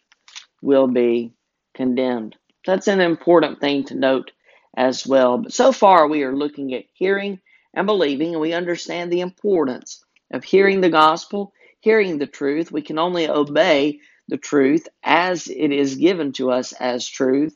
will 0.62 0.88
be 0.88 1.34
condemned. 1.74 2.36
That's 2.66 2.88
an 2.88 3.02
important 3.02 3.60
thing 3.60 3.86
to 3.86 3.96
note 3.96 4.32
as 4.76 5.06
well. 5.06 5.40
But 5.40 5.54
so 5.54 5.72
far, 5.72 6.08
we 6.08 6.24
are 6.24 6.36
looking 6.36 6.74
at 6.74 6.86
hearing 6.94 7.40
and 7.74 7.88
believing, 7.88 8.34
and 8.34 8.42
we 8.42 8.54
understand 8.54 9.12
the 9.12 9.22
importance 9.22 10.04
of 10.32 10.44
hearing 10.44 10.82
the 10.82 10.90
gospel, 10.90 11.54
hearing 11.80 12.18
the 12.18 12.28
truth. 12.28 12.72
We 12.72 12.82
can 12.82 13.00
only 13.00 13.30
obey 13.30 14.00
the 14.28 14.38
truth 14.38 14.88
as 15.04 15.48
it 15.48 15.72
is 15.72 15.96
given 15.96 16.34
to 16.34 16.52
us 16.52 16.74
as 16.74 17.08
truth 17.08 17.56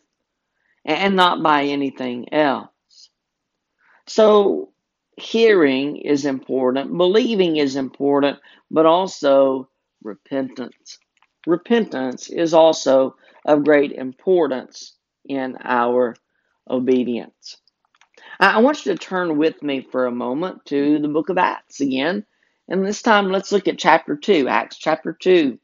and 0.86 1.16
not 1.16 1.42
by 1.42 1.64
anything 1.64 2.34
else. 2.34 2.70
So, 4.08 4.72
hearing 5.18 5.98
is 5.98 6.26
important, 6.26 6.96
believing 6.98 7.58
is 7.58 7.76
important, 7.76 8.40
but 8.70 8.86
also 8.86 9.70
repentance. 10.04 11.00
Repentance 11.48 12.30
is 12.30 12.54
also 12.54 13.16
of 13.46 13.64
great 13.64 13.94
importance 13.94 14.96
in 15.26 15.58
our 15.64 16.16
obedience. 16.70 17.58
I 18.40 18.60
want 18.60 18.86
you 18.86 18.94
to 18.94 18.98
turn 18.98 19.38
with 19.38 19.62
me 19.62 19.82
for 19.82 20.06
a 20.06 20.12
moment 20.12 20.66
to 20.66 20.76
mm-hmm. 20.76 21.02
the 21.02 21.08
book 21.08 21.30
of 21.30 21.38
Acts 21.38 21.82
again. 21.82 22.26
And 22.68 22.86
this 22.86 23.02
time, 23.02 23.32
let's 23.32 23.52
look 23.52 23.68
at 23.68 23.78
chapter 23.78 24.16
2, 24.16 24.48
Acts 24.48 24.78
chapter 24.78 25.14
2. 25.14 25.60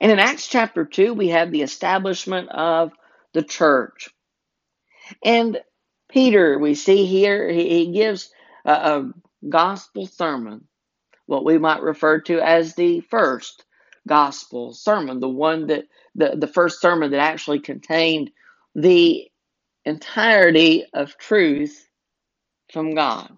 And 0.00 0.12
in 0.12 0.18
Acts 0.18 0.48
chapter 0.48 0.84
2, 0.84 1.14
we 1.14 1.28
have 1.28 1.52
the 1.52 1.62
establishment 1.62 2.48
of 2.50 2.92
the 3.32 3.42
church. 3.42 4.08
And 5.24 5.60
Peter, 6.08 6.58
we 6.58 6.74
see 6.74 7.06
here, 7.06 7.48
he, 7.48 7.92
gives 7.92 8.30
a, 8.64 8.72
a 8.72 9.12
gospel 9.48 10.06
sermon, 10.06 10.66
what 11.26 11.44
we 11.44 11.58
might 11.58 11.82
refer 11.82 12.20
to 12.22 12.40
as 12.40 12.74
the 12.74 13.00
first 13.00 13.64
gospel 14.06 14.72
sermon, 14.72 15.20
the 15.20 15.28
one 15.28 15.68
that 15.68 15.84
the, 16.14 16.34
the 16.36 16.46
first 16.46 16.80
sermon 16.80 17.10
that 17.10 17.20
actually 17.20 17.60
contained 17.60 18.30
the 18.74 19.28
entirety 19.84 20.86
of 20.92 21.18
truth 21.18 21.88
from 22.72 22.94
God. 22.94 23.32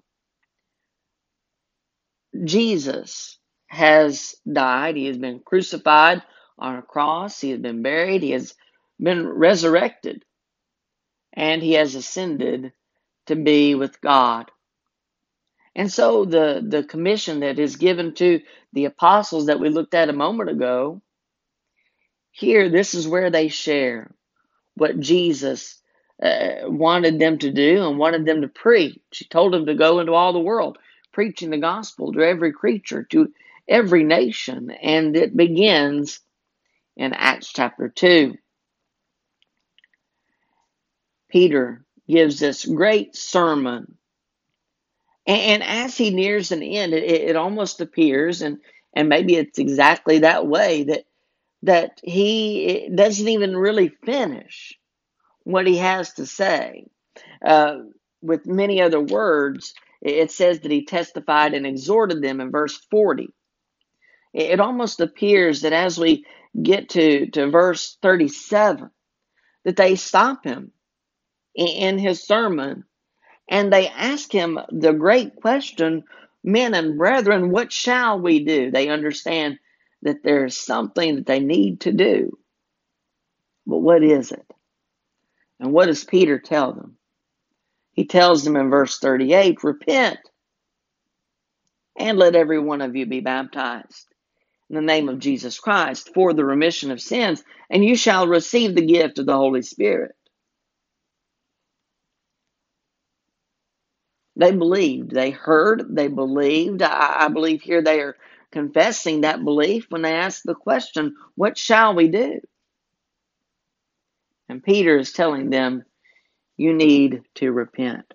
Jesus 2.45 3.39
has 3.69 4.37
died, 4.51 4.97
he 4.97 5.07
has 5.07 5.19
been 5.19 5.41
crucified 5.41 6.23
on 6.59 6.77
a 6.77 6.83
cross, 6.83 7.41
he 7.41 7.51
has 7.51 7.61
been 7.61 7.83
buried, 7.83 8.23
he 8.23 8.33
has 8.33 8.55
been 9.01 9.27
resurrected, 9.29 10.25
and 11.33 11.63
he 11.63 11.73
has 11.75 11.95
ascended 11.95 12.73
to 13.27 13.37
be 13.37 13.75
with 13.75 14.01
God. 14.01 14.51
And 15.75 15.93
so 15.93 16.25
the, 16.25 16.65
the 16.67 16.85
commission 16.85 17.41
that 17.41 17.59
is 17.59 17.77
given 17.77 18.15
to 18.15 18.41
the 18.73 18.87
apostles 18.87 19.47
that 19.47 19.61
we 19.61 19.69
looked 19.69 19.95
at 19.95 20.09
a 20.09 20.15
moment 20.15 20.51
ago, 20.51 21.03
here, 22.31 22.69
this 22.69 22.95
is 22.95 23.09
where 23.09 23.31
they 23.31 23.49
share 23.49 24.11
what 24.75 25.01
Jesus 25.01 25.81
uh, 26.23 26.63
wanted 26.65 27.19
them 27.19 27.39
to 27.39 27.53
do 27.53 27.87
and 27.87 27.99
wanted 27.99 28.25
them 28.25 28.43
to 28.43 28.49
preach. 28.49 29.01
He 29.11 29.25
told 29.27 29.53
them 29.53 29.67
to 29.67 29.75
go 29.75 30.01
into 30.01 30.13
all 30.15 30.33
the 30.33 30.39
world, 30.39 30.79
preaching 31.13 31.51
the 31.51 31.59
gospel 31.59 32.13
to 32.13 32.23
every 32.23 32.53
creature, 32.53 33.05
to 33.11 33.33
every 33.69 34.05
nation. 34.05 34.71
And 34.71 35.17
it 35.17 35.37
begins 35.37 36.21
in 36.97 37.13
Acts 37.13 37.53
chapter 37.53 37.89
2. 37.89 38.37
Peter 41.29 41.85
gives 42.09 42.39
this 42.39 42.65
great 42.65 43.17
sermon 43.17 43.97
and, 45.27 45.41
and 45.41 45.63
as 45.63 45.97
he 45.97 46.11
nears 46.11 46.53
an 46.53 46.63
end, 46.63 46.95
it, 46.95 47.05
it 47.05 47.37
almost 47.37 47.81
appears, 47.81 48.43
and, 48.43 48.59
and 48.95 49.09
maybe 49.09 49.35
it's 49.35 49.59
exactly 49.59 50.21
that 50.21 50.47
way, 50.47 50.85
that, 50.85 51.05
that 51.63 52.01
he 52.03 52.89
doesn't 52.95 53.29
even 53.29 53.57
really 53.57 53.89
finish 53.89 54.79
what 55.47 55.67
he 55.69 55.79
has 55.79 56.13
to 56.15 56.27
say. 56.27 56.89
Uh, 57.45 57.77
with 58.21 58.47
many 58.47 58.83
other 58.83 59.01
words, 59.01 59.75
it 60.03 60.33
says 60.33 60.61
that 60.61 60.73
he 60.73 60.85
testified 60.85 61.55
and 61.55 61.65
exhorted 61.65 62.21
them 62.21 62.41
in 62.41 62.51
verse 62.51 62.77
40. 62.91 63.29
It 64.35 64.59
almost 64.59 65.01
appears 65.01 65.61
that 65.61 65.73
as 65.73 65.99
we 65.99 66.27
get 66.61 66.89
to, 66.91 67.31
to 67.31 67.49
verse 67.49 67.97
37, 68.03 68.91
that 69.65 69.77
they 69.77 69.95
stop 69.95 70.45
him 70.45 70.73
in 71.55 71.97
his 71.97 72.25
sermon 72.25 72.83
and 73.49 73.73
they 73.73 73.87
ask 73.87 74.33
him 74.33 74.59
the 74.71 74.93
great 74.93 75.37
question, 75.37 76.03
men 76.43 76.75
and 76.75 76.99
brethren, 76.99 77.51
what 77.51 77.73
shall 77.73 78.21
we 78.21 78.45
do? 78.45 78.73
They 78.73 78.89
understand 78.89 79.61
that 80.03 80.25
there's 80.25 80.57
something 80.57 81.15
that 81.15 81.27
they 81.27 81.39
need 81.39 81.83
to 81.83 81.93
do. 81.93 82.37
But 83.65 83.79
what 83.79 84.03
is 84.03 84.33
it? 84.33 84.45
And 85.61 85.73
what 85.73 85.87
does 85.87 86.05
Peter 86.05 86.39
tell 86.39 86.73
them? 86.73 86.97
He 87.93 88.07
tells 88.07 88.45
them 88.45 88.57
in 88.57 88.71
verse 88.71 88.99
38 88.99 89.65
repent 89.65 90.19
and 91.99 92.19
let 92.19 92.37
every 92.37 92.59
one 92.61 92.83
of 92.83 92.97
you 92.97 93.07
be 93.07 93.21
baptized 93.21 94.07
in 94.71 94.77
the 94.77 94.83
name 94.83 95.09
of 95.09 95.19
Jesus 95.21 95.59
Christ 95.61 96.11
for 96.15 96.33
the 96.35 96.45
remission 96.45 96.91
of 96.91 97.01
sins, 97.01 97.45
and 97.71 97.85
you 97.85 97.97
shall 97.97 98.27
receive 98.29 98.75
the 98.75 98.87
gift 98.87 99.19
of 99.19 99.27
the 99.27 99.37
Holy 99.37 99.63
Spirit. 99.63 100.13
They 104.37 104.53
believed. 104.53 105.11
They 105.13 105.31
heard. 105.31 105.85
They 105.95 106.09
believed. 106.09 106.83
I, 106.83 107.25
I 107.27 107.29
believe 107.29 107.63
here 107.63 107.83
they 107.83 108.01
are 108.01 108.17
confessing 108.53 109.23
that 109.23 109.45
belief 109.45 109.87
when 109.91 110.03
they 110.03 110.15
ask 110.15 110.43
the 110.45 110.55
question, 110.55 111.17
What 111.37 111.59
shall 111.59 111.95
we 111.95 112.09
do? 112.09 112.41
And 114.49 114.63
Peter 114.63 114.97
is 114.97 115.13
telling 115.13 115.51
them, 115.51 115.85
You 116.57 116.73
need 116.73 117.23
to 117.37 117.51
repent. 117.51 118.13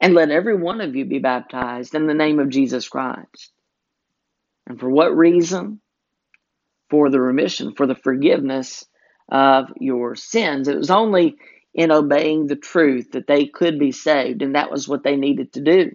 And 0.00 0.14
let 0.14 0.30
every 0.30 0.56
one 0.56 0.80
of 0.80 0.96
you 0.96 1.04
be 1.04 1.18
baptized 1.18 1.94
in 1.94 2.06
the 2.06 2.14
name 2.14 2.38
of 2.38 2.48
Jesus 2.48 2.88
Christ. 2.88 3.52
And 4.66 4.80
for 4.80 4.88
what 4.88 5.16
reason? 5.16 5.80
For 6.88 7.10
the 7.10 7.20
remission, 7.20 7.74
for 7.74 7.86
the 7.86 7.94
forgiveness 7.94 8.84
of 9.30 9.72
your 9.78 10.16
sins. 10.16 10.68
It 10.68 10.76
was 10.76 10.90
only 10.90 11.36
in 11.74 11.92
obeying 11.92 12.46
the 12.46 12.56
truth 12.56 13.12
that 13.12 13.26
they 13.26 13.46
could 13.46 13.78
be 13.78 13.92
saved, 13.92 14.42
and 14.42 14.56
that 14.56 14.70
was 14.70 14.88
what 14.88 15.04
they 15.04 15.16
needed 15.16 15.52
to 15.52 15.60
do. 15.60 15.92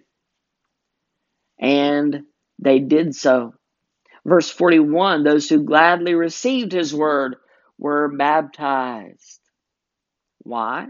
And 1.60 2.24
they 2.60 2.80
did 2.80 3.16
so. 3.16 3.54
Verse 4.26 4.50
41 4.50 5.24
those 5.24 5.50
who 5.50 5.64
gladly 5.64 6.16
received 6.16 6.72
his 6.72 6.94
word 6.94 7.36
were 7.78 8.08
baptized. 8.16 9.40
Why? 10.40 10.88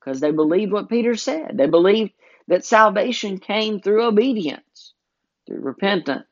Because 0.00 0.20
they 0.20 0.30
believed 0.30 0.72
what 0.72 0.88
Peter 0.88 1.16
said. 1.16 1.52
They 1.56 1.66
believed 1.66 2.12
that 2.48 2.64
salvation 2.64 3.38
came 3.38 3.80
through 3.80 4.06
obedience, 4.06 4.94
through 5.46 5.60
repentance, 5.60 6.26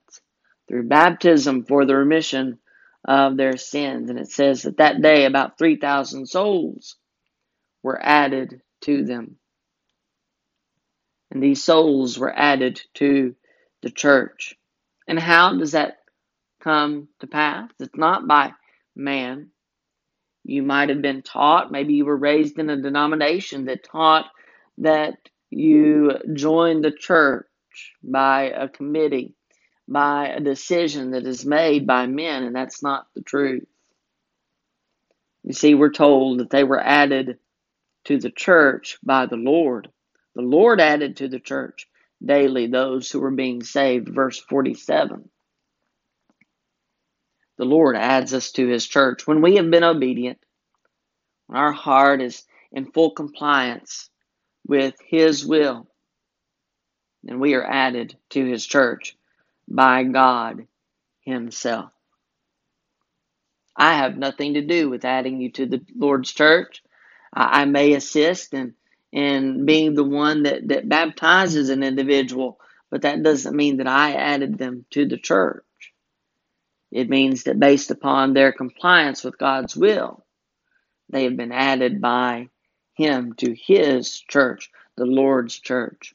through 0.68 0.88
baptism 0.88 1.64
for 1.64 1.84
the 1.84 1.96
remission 1.96 2.58
of 3.04 3.36
their 3.36 3.56
sins. 3.56 4.10
And 4.10 4.18
it 4.18 4.30
says 4.30 4.62
that 4.62 4.78
that 4.78 5.02
day 5.02 5.24
about 5.24 5.58
3,000 5.58 6.26
souls 6.26 6.96
were 7.82 8.00
added 8.02 8.62
to 8.82 9.04
them. 9.04 9.36
And 11.30 11.42
these 11.42 11.64
souls 11.64 12.18
were 12.18 12.32
added 12.34 12.80
to 12.94 13.34
the 13.82 13.90
church. 13.90 14.54
And 15.06 15.18
how 15.18 15.58
does 15.58 15.72
that 15.72 15.98
come 16.60 17.08
to 17.20 17.26
pass? 17.26 17.70
It's 17.80 17.96
not 17.96 18.26
by 18.26 18.52
man. 18.96 19.50
You 20.44 20.62
might 20.62 20.90
have 20.90 21.02
been 21.02 21.22
taught, 21.22 21.72
maybe 21.72 21.94
you 21.94 22.04
were 22.04 22.16
raised 22.16 22.58
in 22.58 22.70
a 22.70 22.80
denomination 22.80 23.64
that 23.66 23.84
taught 23.84 24.26
that 24.78 25.16
you 25.50 26.12
joined 26.34 26.84
the 26.84 26.92
church 26.92 27.46
by 28.02 28.44
a 28.50 28.68
committee 28.68 29.34
by 29.88 30.28
a 30.28 30.40
decision 30.40 31.10
that 31.10 31.26
is 31.26 31.44
made 31.44 31.86
by 31.86 32.06
men, 32.06 32.44
and 32.44 32.56
that's 32.56 32.82
not 32.82 33.06
the 33.14 33.22
truth. 33.22 33.66
You 35.42 35.52
see, 35.52 35.74
we're 35.74 35.90
told 35.90 36.40
that 36.40 36.50
they 36.50 36.64
were 36.64 36.80
added 36.80 37.38
to 38.04 38.18
the 38.18 38.30
church 38.30 38.98
by 39.02 39.26
the 39.26 39.36
Lord. 39.36 39.88
The 40.34 40.42
Lord 40.42 40.80
added 40.80 41.18
to 41.18 41.28
the 41.28 41.40
church 41.40 41.86
daily 42.24 42.66
those 42.66 43.10
who 43.10 43.20
were 43.20 43.30
being 43.30 43.62
saved. 43.62 44.08
Verse 44.08 44.40
47. 44.40 45.28
The 47.58 47.64
Lord 47.64 47.96
adds 47.96 48.34
us 48.34 48.52
to 48.52 48.66
his 48.66 48.86
church 48.86 49.26
when 49.26 49.42
we 49.42 49.56
have 49.56 49.70
been 49.70 49.84
obedient, 49.84 50.38
when 51.46 51.58
our 51.58 51.72
heart 51.72 52.20
is 52.20 52.44
in 52.72 52.90
full 52.92 53.12
compliance 53.12 54.10
with 54.66 54.94
his 55.06 55.46
will, 55.46 55.86
then 57.22 57.40
we 57.40 57.54
are 57.54 57.64
added 57.64 58.16
to 58.30 58.44
his 58.44 58.66
church 58.66 59.16
by 59.68 60.04
God 60.04 60.66
himself. 61.22 61.90
I 63.76 63.94
have 63.94 64.16
nothing 64.16 64.54
to 64.54 64.62
do 64.62 64.90
with 64.90 65.04
adding 65.04 65.40
you 65.40 65.50
to 65.52 65.66
the 65.66 65.82
Lord's 65.96 66.32
church. 66.32 66.82
I 67.32 67.64
may 67.64 67.94
assist 67.94 68.54
in, 68.54 68.74
in 69.12 69.66
being 69.66 69.94
the 69.94 70.04
one 70.04 70.44
that, 70.44 70.68
that 70.68 70.88
baptizes 70.88 71.70
an 71.70 71.82
individual, 71.82 72.58
but 72.90 73.02
that 73.02 73.22
doesn't 73.22 73.56
mean 73.56 73.78
that 73.78 73.88
I 73.88 74.14
added 74.14 74.58
them 74.58 74.84
to 74.90 75.06
the 75.06 75.18
church. 75.18 75.64
It 76.94 77.10
means 77.10 77.44
that 77.44 77.60
based 77.60 77.92
upon 77.92 78.34
their 78.34 78.52
compliance 78.52 79.24
with 79.24 79.38
God's 79.38 79.76
will, 79.76 80.24
they 81.10 81.24
have 81.24 81.36
been 81.36 81.52
added 81.52 82.00
by 82.00 82.50
Him 82.94 83.34
to 83.38 83.54
His 83.54 84.20
church, 84.20 84.70
the 84.96 85.06
Lord's 85.06 85.58
church. 85.60 86.14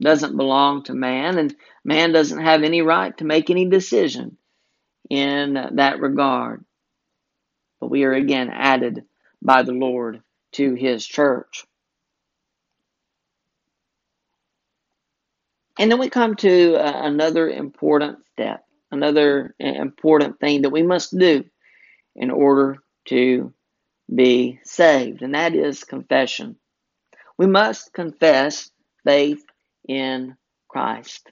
It 0.00 0.04
Doesn't 0.04 0.36
belong 0.36 0.84
to 0.84 0.94
man, 0.94 1.38
and 1.38 1.56
man 1.84 2.12
doesn't 2.12 2.42
have 2.42 2.64
any 2.64 2.82
right 2.82 3.16
to 3.18 3.26
make 3.26 3.50
any 3.50 3.66
decision 3.66 4.38
in 5.10 5.54
that 5.74 6.00
regard. 6.00 6.64
But 7.80 7.90
we 7.90 8.04
are 8.04 8.12
again 8.14 8.50
added 8.52 9.04
by 9.42 9.62
the 9.62 9.72
Lord 9.72 10.22
to 10.52 10.74
his 10.74 11.06
church. 11.06 11.64
And 15.78 15.90
then 15.90 15.98
we 15.98 16.10
come 16.10 16.36
to 16.36 16.76
uh, 16.76 17.02
another 17.06 17.48
important 17.48 18.20
step, 18.32 18.64
another 18.90 19.54
important 19.58 20.40
thing 20.40 20.62
that 20.62 20.70
we 20.70 20.82
must 20.82 21.16
do 21.16 21.44
in 22.16 22.30
order 22.30 22.78
to 23.06 23.52
be 24.12 24.58
saved, 24.64 25.22
and 25.22 25.34
that 25.34 25.54
is 25.54 25.84
confession. 25.84 26.56
We 27.36 27.46
must 27.46 27.92
confess 27.92 28.70
faith 29.04 29.44
in 29.86 30.36
Christ. 30.68 31.30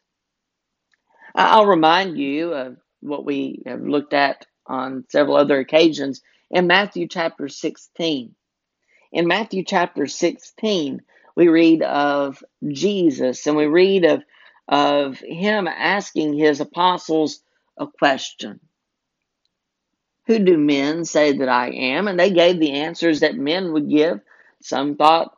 I'll 1.34 1.66
remind 1.66 2.18
you 2.18 2.52
of 2.54 2.76
what 3.00 3.24
we 3.24 3.62
have 3.66 3.82
looked 3.82 4.14
at 4.14 4.46
on 4.66 5.04
several 5.10 5.36
other 5.36 5.58
occasions 5.58 6.22
in 6.50 6.66
Matthew 6.66 7.08
chapter 7.08 7.48
16. 7.48 8.34
In 9.12 9.26
Matthew 9.26 9.64
chapter 9.64 10.06
16, 10.06 11.02
we 11.36 11.48
read 11.48 11.82
of 11.82 12.42
Jesus 12.66 13.46
and 13.46 13.56
we 13.56 13.66
read 13.66 14.04
of, 14.04 14.22
of 14.68 15.18
him 15.18 15.68
asking 15.68 16.34
his 16.34 16.60
apostles 16.60 17.40
a 17.78 17.86
question. 17.86 18.60
Who 20.26 20.38
do 20.40 20.58
men 20.58 21.04
say 21.04 21.38
that 21.38 21.48
I 21.48 21.70
am? 21.70 22.08
And 22.08 22.18
they 22.18 22.30
gave 22.30 22.60
the 22.60 22.72
answers 22.72 23.20
that 23.20 23.36
men 23.36 23.72
would 23.72 23.88
give. 23.90 24.20
Some 24.62 24.96
thought 24.96 25.36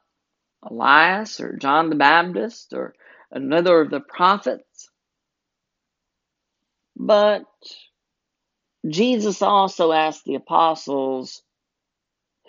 Elias 0.63 1.41
or 1.41 1.57
John 1.57 1.91
the 1.91 1.97
Baptist 1.97 2.73
or 2.73 2.95
another 3.31 3.81
of 3.81 3.91
the 3.91 4.01
prophets. 4.01 4.91
But 6.97 7.45
Jesus 8.89 9.43
also 9.43 9.93
asked 9.93 10.25
the 10.25 10.37
apostles, 10.37 11.43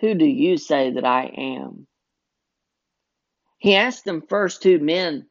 Who 0.02 0.16
do 0.16 0.26
you 0.26 0.58
say 0.58 0.92
that 0.92 1.06
I 1.06 1.26
am? 1.26 1.88
He 3.60 3.76
asked 3.76 4.06
them 4.06 4.24
first 4.28 4.64
who 4.64 4.80
men 4.80 5.28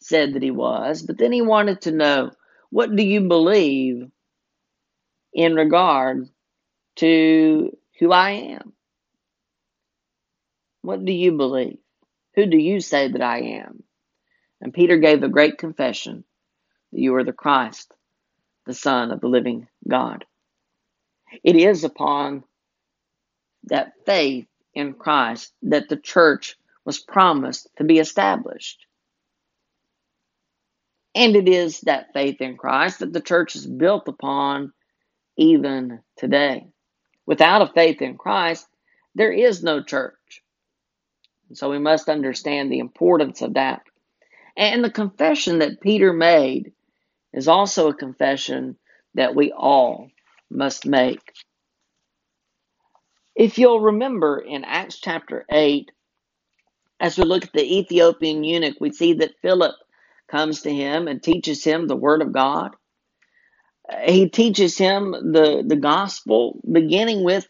said 0.00 0.34
that 0.34 0.42
he 0.42 0.50
was, 0.50 1.02
but 1.02 1.18
then 1.18 1.32
he 1.32 1.42
wanted 1.42 1.82
to 1.82 1.92
know, 1.92 2.30
What 2.70 2.94
do 2.94 3.02
you 3.02 3.22
believe 3.22 4.10
in 5.32 5.54
regard 5.54 6.28
to 6.96 7.76
who 7.98 8.12
I 8.12 8.30
am? 8.30 8.72
What 10.82 11.04
do 11.04 11.12
you 11.12 11.32
believe? 11.32 11.78
Who 12.34 12.46
do 12.46 12.56
you 12.56 12.80
say 12.80 13.08
that 13.08 13.22
I 13.22 13.40
am? 13.40 13.82
And 14.60 14.72
Peter 14.72 14.98
gave 14.98 15.22
a 15.22 15.28
great 15.28 15.58
confession 15.58 16.24
that 16.92 17.00
you 17.00 17.14
are 17.16 17.24
the 17.24 17.32
Christ, 17.32 17.92
the 18.66 18.74
Son 18.74 19.10
of 19.10 19.20
the 19.20 19.28
living 19.28 19.68
God. 19.86 20.24
It 21.42 21.56
is 21.56 21.84
upon 21.84 22.44
that 23.64 23.92
faith 24.06 24.46
in 24.74 24.94
Christ 24.94 25.52
that 25.62 25.88
the 25.88 25.96
church 25.96 26.56
was 26.84 27.00
promised 27.00 27.68
to 27.78 27.84
be 27.84 27.98
established. 27.98 28.85
And 31.16 31.34
it 31.34 31.48
is 31.48 31.80
that 31.80 32.12
faith 32.12 32.42
in 32.42 32.58
Christ 32.58 32.98
that 32.98 33.10
the 33.10 33.22
church 33.22 33.56
is 33.56 33.66
built 33.66 34.06
upon 34.06 34.74
even 35.38 36.00
today. 36.18 36.66
Without 37.24 37.62
a 37.62 37.72
faith 37.72 38.02
in 38.02 38.18
Christ, 38.18 38.66
there 39.14 39.32
is 39.32 39.62
no 39.62 39.82
church. 39.82 40.42
And 41.48 41.56
so 41.56 41.70
we 41.70 41.78
must 41.78 42.10
understand 42.10 42.70
the 42.70 42.80
importance 42.80 43.40
of 43.40 43.54
that. 43.54 43.80
And 44.58 44.84
the 44.84 44.90
confession 44.90 45.60
that 45.60 45.80
Peter 45.80 46.12
made 46.12 46.72
is 47.32 47.48
also 47.48 47.88
a 47.88 47.94
confession 47.94 48.76
that 49.14 49.34
we 49.34 49.52
all 49.52 50.10
must 50.50 50.84
make. 50.84 51.32
If 53.34 53.56
you'll 53.56 53.80
remember 53.80 54.38
in 54.38 54.64
Acts 54.64 54.98
chapter 55.00 55.46
8, 55.50 55.90
as 57.00 57.16
we 57.16 57.24
look 57.24 57.44
at 57.44 57.52
the 57.54 57.78
Ethiopian 57.78 58.44
eunuch, 58.44 58.76
we 58.80 58.92
see 58.92 59.14
that 59.14 59.40
Philip 59.40 59.74
comes 60.28 60.62
to 60.62 60.74
him 60.74 61.08
and 61.08 61.22
teaches 61.22 61.64
him 61.64 61.86
the 61.88 61.96
Word 61.96 62.22
of 62.22 62.32
God. 62.32 62.72
He 64.06 64.28
teaches 64.30 64.78
him 64.78 65.12
the, 65.12 65.64
the 65.66 65.76
gospel, 65.76 66.60
beginning 66.70 67.24
with 67.24 67.46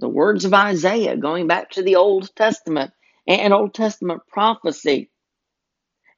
the 0.00 0.08
words 0.10 0.44
of 0.46 0.54
Isaiah, 0.54 1.16
going 1.16 1.48
back 1.48 1.72
to 1.72 1.82
the 1.82 1.96
Old 1.96 2.34
Testament 2.36 2.92
and 3.28 3.54
Old 3.54 3.74
Testament 3.74 4.22
prophecy. 4.28 5.10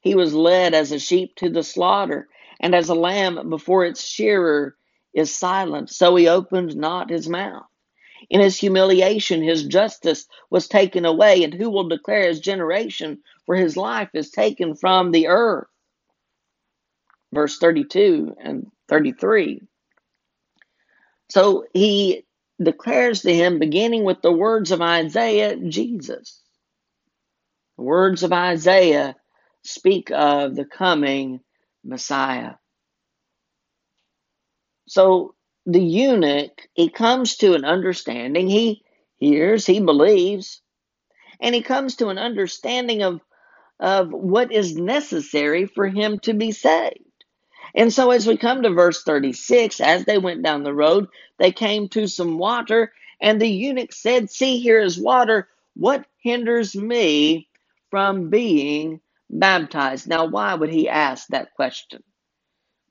He 0.02 0.14
was 0.14 0.34
led 0.34 0.74
as 0.74 0.92
a 0.92 0.98
sheep 1.00 1.36
to 1.36 1.50
the 1.50 1.64
slaughter, 1.64 2.28
and 2.60 2.74
as 2.74 2.88
a 2.90 2.94
lamb 2.94 3.50
before 3.50 3.84
its 3.84 4.04
shearer 4.06 4.76
is 5.14 5.34
silent, 5.36 5.90
so 5.90 6.16
he 6.16 6.28
opened 6.28 6.76
not 6.76 7.10
his 7.10 7.28
mouth. 7.28 7.66
In 8.30 8.40
his 8.40 8.58
humiliation, 8.58 9.42
his 9.42 9.64
justice 9.64 10.26
was 10.50 10.68
taken 10.68 11.04
away, 11.04 11.44
and 11.44 11.54
who 11.54 11.70
will 11.70 11.88
declare 11.88 12.28
his 12.28 12.40
generation? 12.40 13.22
For 13.46 13.54
his 13.56 13.76
life 13.76 14.10
is 14.14 14.30
taken 14.30 14.74
from 14.76 15.12
the 15.12 15.28
earth. 15.28 15.68
Verse 17.32 17.58
32 17.58 18.36
and 18.40 18.70
33. 18.88 19.62
So 21.28 21.64
he 21.72 22.24
declares 22.62 23.22
to 23.22 23.34
him, 23.34 23.58
beginning 23.58 24.04
with 24.04 24.22
the 24.22 24.32
words 24.32 24.70
of 24.70 24.80
Isaiah, 24.80 25.56
Jesus. 25.56 26.42
The 27.76 27.84
words 27.84 28.22
of 28.22 28.32
Isaiah 28.32 29.16
speak 29.62 30.10
of 30.10 30.54
the 30.54 30.64
coming 30.64 31.40
Messiah. 31.84 32.54
So 34.88 35.34
the 35.66 35.82
eunuch, 35.82 36.68
he 36.74 36.88
comes 36.88 37.36
to 37.38 37.54
an 37.54 37.64
understanding. 37.64 38.48
He 38.48 38.82
hears, 39.18 39.66
he 39.66 39.80
believes, 39.80 40.62
and 41.40 41.54
he 41.54 41.62
comes 41.62 41.96
to 41.96 42.08
an 42.08 42.18
understanding 42.18 43.02
of, 43.02 43.20
of 43.80 44.10
what 44.12 44.52
is 44.52 44.76
necessary 44.76 45.66
for 45.66 45.88
him 45.88 46.18
to 46.20 46.34
be 46.34 46.52
saved. 46.52 47.15
And 47.76 47.92
so 47.94 48.12
as 48.12 48.28
we 48.28 48.38
come 48.38 48.62
to 48.64 48.70
verse 48.70 49.04
36, 49.04 49.80
as 49.80 50.06
they 50.06 50.18
went 50.18 50.44
down 50.44 50.64
the 50.64 50.74
road, 50.74 51.08
they 51.38 51.52
came 51.52 51.88
to 51.90 52.08
some 52.08 52.38
water, 52.38 52.92
and 53.22 53.40
the 53.42 53.48
eunuch 53.48 53.94
said, 53.94 54.30
See, 54.30 54.60
here 54.60 54.82
is 54.82 55.00
water. 55.00 55.48
What 55.76 56.06
hinders 56.22 56.76
me 56.76 57.48
from 57.90 58.30
being 58.30 59.00
baptized? 59.30 60.08
Now, 60.08 60.26
why 60.26 60.54
would 60.54 60.70
he 60.70 60.90
ask 60.90 61.28
that 61.28 61.54
question? 61.56 62.04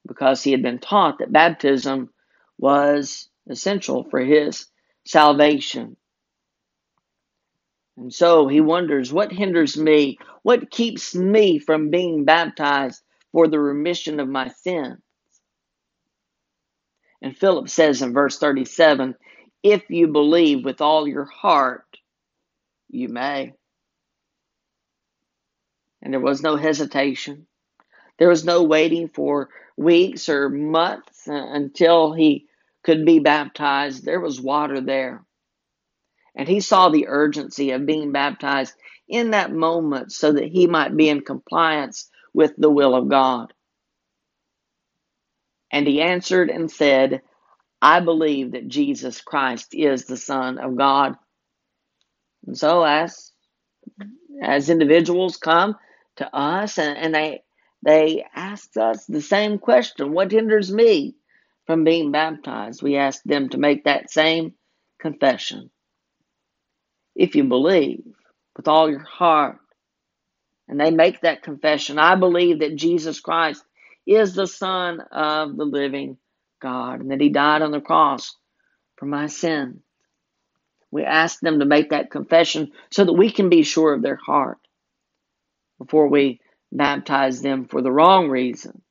Because 0.07 0.43
he 0.43 0.51
had 0.51 0.63
been 0.63 0.79
taught 0.79 1.19
that 1.19 1.33
baptism 1.33 2.11
was 2.59 3.29
essential 3.49 4.05
for 4.05 4.21
his 4.21 4.67
salvation. 5.05 5.97
And 7.97 8.13
so 8.13 8.47
he 8.47 8.61
wonders 8.61 9.13
what 9.13 9.31
hinders 9.31 9.77
me? 9.77 10.19
What 10.43 10.71
keeps 10.71 11.15
me 11.15 11.59
from 11.59 11.91
being 11.91 12.25
baptized 12.25 13.01
for 13.35 13.49
the 13.49 13.59
remission 13.59 14.21
of 14.21 14.29
my 14.29 14.47
sins? 14.47 15.01
And 17.21 17.37
Philip 17.37 17.67
says 17.67 18.01
in 18.01 18.13
verse 18.13 18.39
37 18.39 19.15
if 19.61 19.89
you 19.89 20.07
believe 20.07 20.63
with 20.63 20.79
all 20.79 21.05
your 21.05 21.25
heart, 21.25 21.97
you 22.89 23.09
may. 23.09 23.53
And 26.01 26.13
there 26.13 26.21
was 26.21 26.41
no 26.41 26.55
hesitation. 26.55 27.47
There 28.19 28.29
was 28.29 28.45
no 28.45 28.63
waiting 28.63 29.09
for 29.09 29.49
weeks 29.75 30.29
or 30.29 30.47
months 30.47 31.27
until 31.27 32.13
he 32.13 32.45
could 32.83 33.05
be 33.05 33.19
baptized. 33.19 34.05
There 34.05 34.21
was 34.21 34.39
water 34.39 34.79
there. 34.79 35.25
And 36.35 36.47
he 36.47 36.61
saw 36.61 36.89
the 36.89 37.07
urgency 37.09 37.71
of 37.71 37.85
being 37.85 38.13
baptized 38.13 38.75
in 39.09 39.31
that 39.31 39.51
moment 39.51 40.13
so 40.13 40.31
that 40.31 40.45
he 40.45 40.67
might 40.67 40.95
be 40.95 41.09
in 41.09 41.21
compliance 41.21 42.09
with 42.35 42.53
the 42.57 42.69
will 42.69 42.93
of 42.93 43.07
God. 43.07 43.53
And 45.71 45.87
he 45.87 46.01
answered 46.01 46.49
and 46.49 46.69
said, 46.69 47.21
I 47.81 48.01
believe 48.01 48.51
that 48.51 48.67
Jesus 48.67 49.21
Christ 49.21 49.73
is 49.73 50.05
the 50.05 50.17
Son 50.17 50.57
of 50.57 50.75
God. 50.75 51.15
And 52.45 52.57
so 52.57 52.83
as 52.83 53.31
as 54.41 54.69
individuals 54.69 55.37
come 55.37 55.75
to 56.17 56.35
us 56.35 56.77
and, 56.77 56.97
and 56.97 57.15
they 57.15 57.43
they 57.83 58.25
ask 58.35 58.75
us 58.75 59.05
the 59.05 59.21
same 59.21 59.57
question, 59.57 60.13
what 60.13 60.31
hinders 60.31 60.71
me 60.71 61.15
from 61.67 61.83
being 61.83 62.11
baptized? 62.11 62.81
We 62.83 62.97
ask 62.97 63.21
them 63.23 63.49
to 63.49 63.57
make 63.57 63.85
that 63.85 64.11
same 64.11 64.53
confession. 64.99 65.69
If 67.15 67.35
you 67.35 67.45
believe 67.45 68.03
with 68.57 68.67
all 68.67 68.89
your 68.89 69.03
heart 69.03 69.57
and 70.67 70.79
they 70.79 70.91
make 70.91 71.21
that 71.21 71.43
confession, 71.43 71.99
I 71.99 72.15
believe 72.15 72.59
that 72.59 72.75
Jesus 72.75 73.19
Christ 73.19 73.63
is 74.05 74.33
the 74.33 74.47
Son 74.47 74.99
of 75.11 75.55
the 75.55 75.65
living 75.65 76.17
God 76.61 77.01
and 77.01 77.11
that 77.11 77.21
He 77.21 77.29
died 77.29 77.61
on 77.61 77.71
the 77.71 77.81
cross 77.81 78.35
for 78.97 79.05
my 79.05 79.27
sin. 79.27 79.81
We 80.91 81.03
ask 81.03 81.39
them 81.39 81.59
to 81.59 81.65
make 81.65 81.89
that 81.89 82.11
confession 82.11 82.71
so 82.91 83.03
that 83.03 83.13
we 83.13 83.29
can 83.31 83.49
be 83.49 83.63
sure 83.63 83.93
of 83.93 84.01
their 84.01 84.15
heart 84.15 84.59
before 85.77 86.07
we 86.07 86.39
baptize 86.71 87.41
them 87.41 87.65
for 87.65 87.81
the 87.81 87.91
wrong 87.91 88.29
reason. 88.29 88.81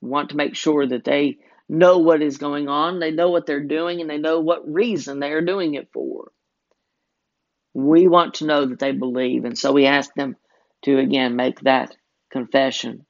We 0.00 0.10
want 0.10 0.30
to 0.30 0.36
make 0.36 0.54
sure 0.56 0.86
that 0.86 1.04
they 1.04 1.38
know 1.68 1.98
what 1.98 2.22
is 2.22 2.38
going 2.38 2.68
on, 2.68 3.00
they 3.00 3.10
know 3.10 3.30
what 3.30 3.46
they're 3.46 3.64
doing, 3.64 4.00
and 4.00 4.10
they 4.10 4.18
know 4.18 4.40
what 4.40 4.72
reason 4.72 5.20
they 5.20 5.32
are 5.32 5.40
doing 5.44 5.74
it 5.74 5.88
for. 5.92 6.30
We 7.74 8.06
want 8.08 8.34
to 8.34 8.46
know 8.46 8.66
that 8.66 8.78
they 8.78 8.92
believe, 8.92 9.44
and 9.44 9.58
so 9.58 9.72
we 9.72 9.86
ask 9.86 10.12
them 10.14 10.36
to 10.82 10.98
again 10.98 11.36
make 11.36 11.60
that 11.60 11.96
confession. 12.30 13.06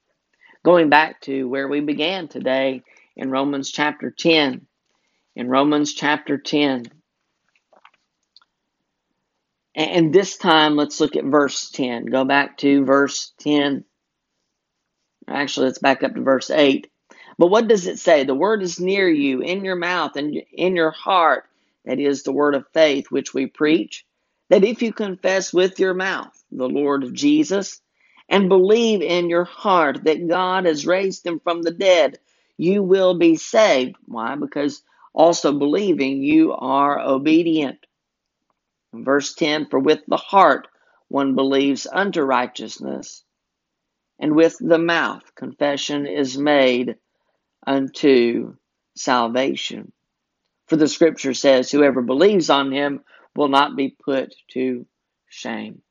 Going 0.65 0.91
back 0.91 1.21
to 1.23 1.49
where 1.49 1.69
we 1.69 1.81
began 1.81 2.29
today 2.29 2.83
in 3.17 3.31
Romans 3.31 3.71
chapter 3.71 4.11
10. 4.11 4.67
In 5.35 5.49
Romans 5.49 5.95
chapter 5.95 6.39
10. 6.39 6.85
And 9.75 10.13
this 10.13 10.37
time, 10.37 10.77
let's 10.77 11.01
look 11.01 11.17
at 11.17 11.25
verse 11.25 11.71
10. 11.71 12.07
Go 12.07 12.25
back 12.25 12.59
to 12.59 12.85
verse 12.85 13.33
10. 13.39 13.85
Actually, 15.27 15.67
let's 15.67 15.79
back 15.79 16.03
up 16.03 16.15
to 16.15 16.21
verse 16.21 16.51
8. 16.51 16.89
But 17.39 17.47
what 17.47 17.69
does 17.69 17.87
it 17.87 17.99
say? 17.99 18.25
The 18.25 18.35
word 18.35 18.63
is 18.63 18.79
near 18.79 19.09
you, 19.09 19.41
in 19.41 19.65
your 19.65 19.77
mouth 19.77 20.17
and 20.17 20.43
in 20.53 20.77
your 20.77 20.91
heart. 20.91 21.45
That 21.87 21.99
is 21.99 22.23
the 22.23 22.33
word 22.33 22.55
of 22.55 22.69
faith 22.75 23.07
which 23.11 23.33
we 23.33 23.47
preach. 23.47 24.05
That 24.51 24.65
if 24.65 24.83
you 24.83 24.93
confess 24.93 25.53
with 25.53 25.81
your 25.81 25.95
mouth 25.95 26.42
the 26.53 26.69
Lord 26.69 27.15
Jesus 27.15 27.81
and 28.29 28.49
believe 28.49 29.03
in 29.03 29.29
your 29.29 29.45
heart 29.45 30.05
that 30.05 30.29
God 30.29 30.67
has 30.67 30.87
raised 30.87 31.27
him 31.27 31.41
from 31.41 31.63
the 31.63 31.71
dead, 31.71 32.19
you 32.57 32.83
will 32.83 33.19
be 33.19 33.37
saved. 33.37 33.97
Why? 34.07 34.37
Because 34.37 34.83
also 35.13 35.53
believing 35.53 36.23
you 36.23 36.53
are 36.53 36.99
obedient. 36.99 37.79
Verse 38.95 39.35
10 39.35 39.67
For 39.69 39.79
with 39.79 40.01
the 40.07 40.17
heart 40.17 40.69
one 41.09 41.35
believes 41.35 41.87
unto 41.91 42.23
righteousness, 42.23 43.25
and 44.19 44.35
with 44.35 44.57
the 44.59 44.79
mouth 44.79 45.35
confession 45.35 46.07
is 46.07 46.39
made 46.39 46.97
unto 47.67 48.55
salvation. 48.97 49.93
For 50.69 50.77
the 50.77 50.89
scripture 50.89 51.35
says, 51.35 51.71
Whoever 51.71 52.03
believes 52.03 52.49
on 52.49 52.73
him 52.73 53.03
will 53.37 53.49
not 53.49 53.77
be 53.77 53.91
put 53.91 54.35
to 54.53 54.87
shame. 55.29 55.83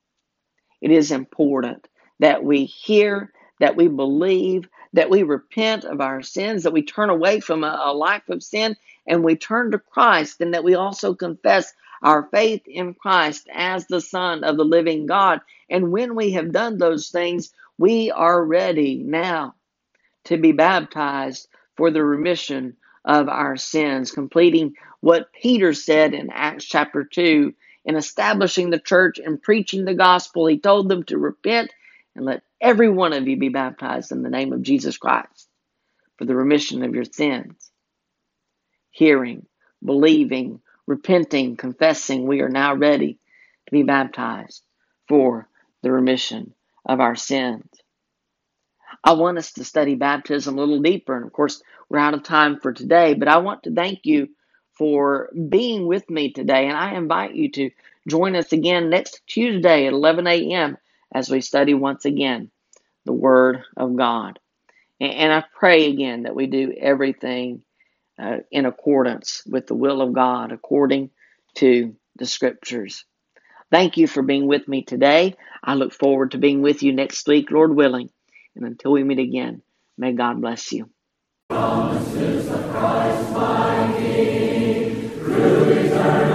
It 0.82 0.92
is 0.92 1.12
important 1.12 1.88
that 2.20 2.44
we 2.44 2.66
hear, 2.66 3.32
that 3.60 3.76
we 3.76 3.88
believe, 3.88 4.68
that 4.94 5.10
we 5.10 5.24
repent 5.24 5.86
of 5.86 6.02
our 6.02 6.22
sins, 6.22 6.64
that 6.64 6.74
we 6.74 6.82
turn 6.84 7.10
away 7.10 7.40
from 7.40 7.64
a, 7.64 7.82
a 7.86 7.94
life 7.94 8.28
of 8.30 8.44
sin 8.44 8.76
and 9.08 9.24
we 9.24 9.36
turn 9.36 9.72
to 9.72 9.80
Christ, 9.80 10.42
and 10.42 10.54
that 10.54 10.64
we 10.64 10.76
also 10.76 11.14
confess 11.14 11.74
our 12.02 12.28
faith 12.32 12.62
in 12.66 12.94
Christ 12.94 13.48
as 13.54 13.86
the 13.88 14.02
Son 14.02 14.44
of 14.44 14.58
the 14.58 14.64
living 14.66 15.06
God. 15.06 15.40
And 15.70 15.92
when 15.92 16.16
we 16.16 16.32
have 16.32 16.52
done 16.52 16.78
those 16.78 17.10
things, 17.10 17.52
we 17.78 18.12
are 18.12 18.44
ready 18.44 18.98
now 18.98 19.56
to 20.24 20.36
be 20.36 20.52
baptized 20.52 21.48
for 21.76 21.90
the 21.90 22.04
remission 22.04 22.76
of 23.04 23.28
our 23.28 23.56
sins, 23.56 24.10
completing 24.12 24.74
what 25.00 25.32
Peter 25.32 25.72
said 25.72 26.14
in 26.14 26.30
Acts 26.30 26.64
chapter 26.64 27.04
2 27.04 27.54
in 27.84 27.96
establishing 27.96 28.70
the 28.70 28.78
church 28.78 29.18
and 29.18 29.42
preaching 29.42 29.84
the 29.84 29.94
gospel. 29.94 30.46
He 30.46 30.58
told 30.58 30.88
them 30.88 31.02
to 31.04 31.18
repent 31.18 31.72
and 32.14 32.24
let 32.24 32.42
every 32.60 32.88
one 32.88 33.12
of 33.12 33.26
you 33.26 33.36
be 33.36 33.48
baptized 33.48 34.12
in 34.12 34.22
the 34.22 34.30
name 34.30 34.52
of 34.52 34.62
Jesus 34.62 34.96
Christ 34.96 35.48
for 36.16 36.24
the 36.24 36.36
remission 36.36 36.84
of 36.84 36.94
your 36.94 37.04
sins. 37.04 37.70
Hearing, 38.90 39.46
believing, 39.84 40.60
repenting, 40.86 41.56
confessing, 41.56 42.26
we 42.26 42.40
are 42.40 42.48
now 42.48 42.74
ready 42.74 43.18
to 43.66 43.72
be 43.72 43.82
baptized 43.82 44.62
for 45.08 45.48
the 45.82 45.90
remission 45.90 46.54
of 46.84 47.00
our 47.00 47.16
sins. 47.16 47.64
I 49.02 49.14
want 49.14 49.38
us 49.38 49.52
to 49.54 49.64
study 49.64 49.94
baptism 49.94 50.56
a 50.56 50.60
little 50.60 50.80
deeper, 50.80 51.16
and 51.16 51.24
of 51.24 51.32
course, 51.32 51.62
we're 51.88 51.98
out 51.98 52.14
of 52.14 52.22
time 52.22 52.60
for 52.60 52.72
today, 52.72 53.14
but 53.14 53.28
I 53.28 53.38
want 53.38 53.64
to 53.64 53.74
thank 53.74 54.00
you 54.04 54.28
for 54.82 55.30
being 55.48 55.86
with 55.86 56.10
me 56.10 56.32
today, 56.32 56.66
and 56.66 56.76
I 56.76 56.96
invite 56.96 57.36
you 57.36 57.52
to 57.52 57.70
join 58.08 58.34
us 58.34 58.52
again 58.52 58.90
next 58.90 59.22
Tuesday 59.28 59.86
at 59.86 59.92
11 59.92 60.26
a.m. 60.26 60.76
as 61.14 61.30
we 61.30 61.40
study 61.40 61.72
once 61.72 62.04
again 62.04 62.50
the 63.04 63.12
Word 63.12 63.62
of 63.76 63.94
God. 63.94 64.40
And 65.00 65.32
I 65.32 65.44
pray 65.56 65.88
again 65.88 66.24
that 66.24 66.34
we 66.34 66.48
do 66.48 66.74
everything 66.76 67.62
uh, 68.20 68.38
in 68.50 68.66
accordance 68.66 69.44
with 69.46 69.68
the 69.68 69.76
will 69.76 70.02
of 70.02 70.14
God, 70.14 70.50
according 70.50 71.10
to 71.58 71.94
the 72.16 72.26
scriptures. 72.26 73.04
Thank 73.70 73.98
you 73.98 74.08
for 74.08 74.22
being 74.22 74.48
with 74.48 74.66
me 74.66 74.82
today. 74.82 75.36
I 75.62 75.74
look 75.74 75.92
forward 75.92 76.32
to 76.32 76.38
being 76.38 76.60
with 76.60 76.82
you 76.82 76.92
next 76.92 77.28
week, 77.28 77.52
Lord 77.52 77.76
willing. 77.76 78.10
And 78.56 78.66
until 78.66 78.90
we 78.90 79.04
meet 79.04 79.20
again, 79.20 79.62
may 79.96 80.12
God 80.12 80.40
bless 80.40 80.72
you. 80.72 80.90
To 85.32 85.40
the 85.40 86.31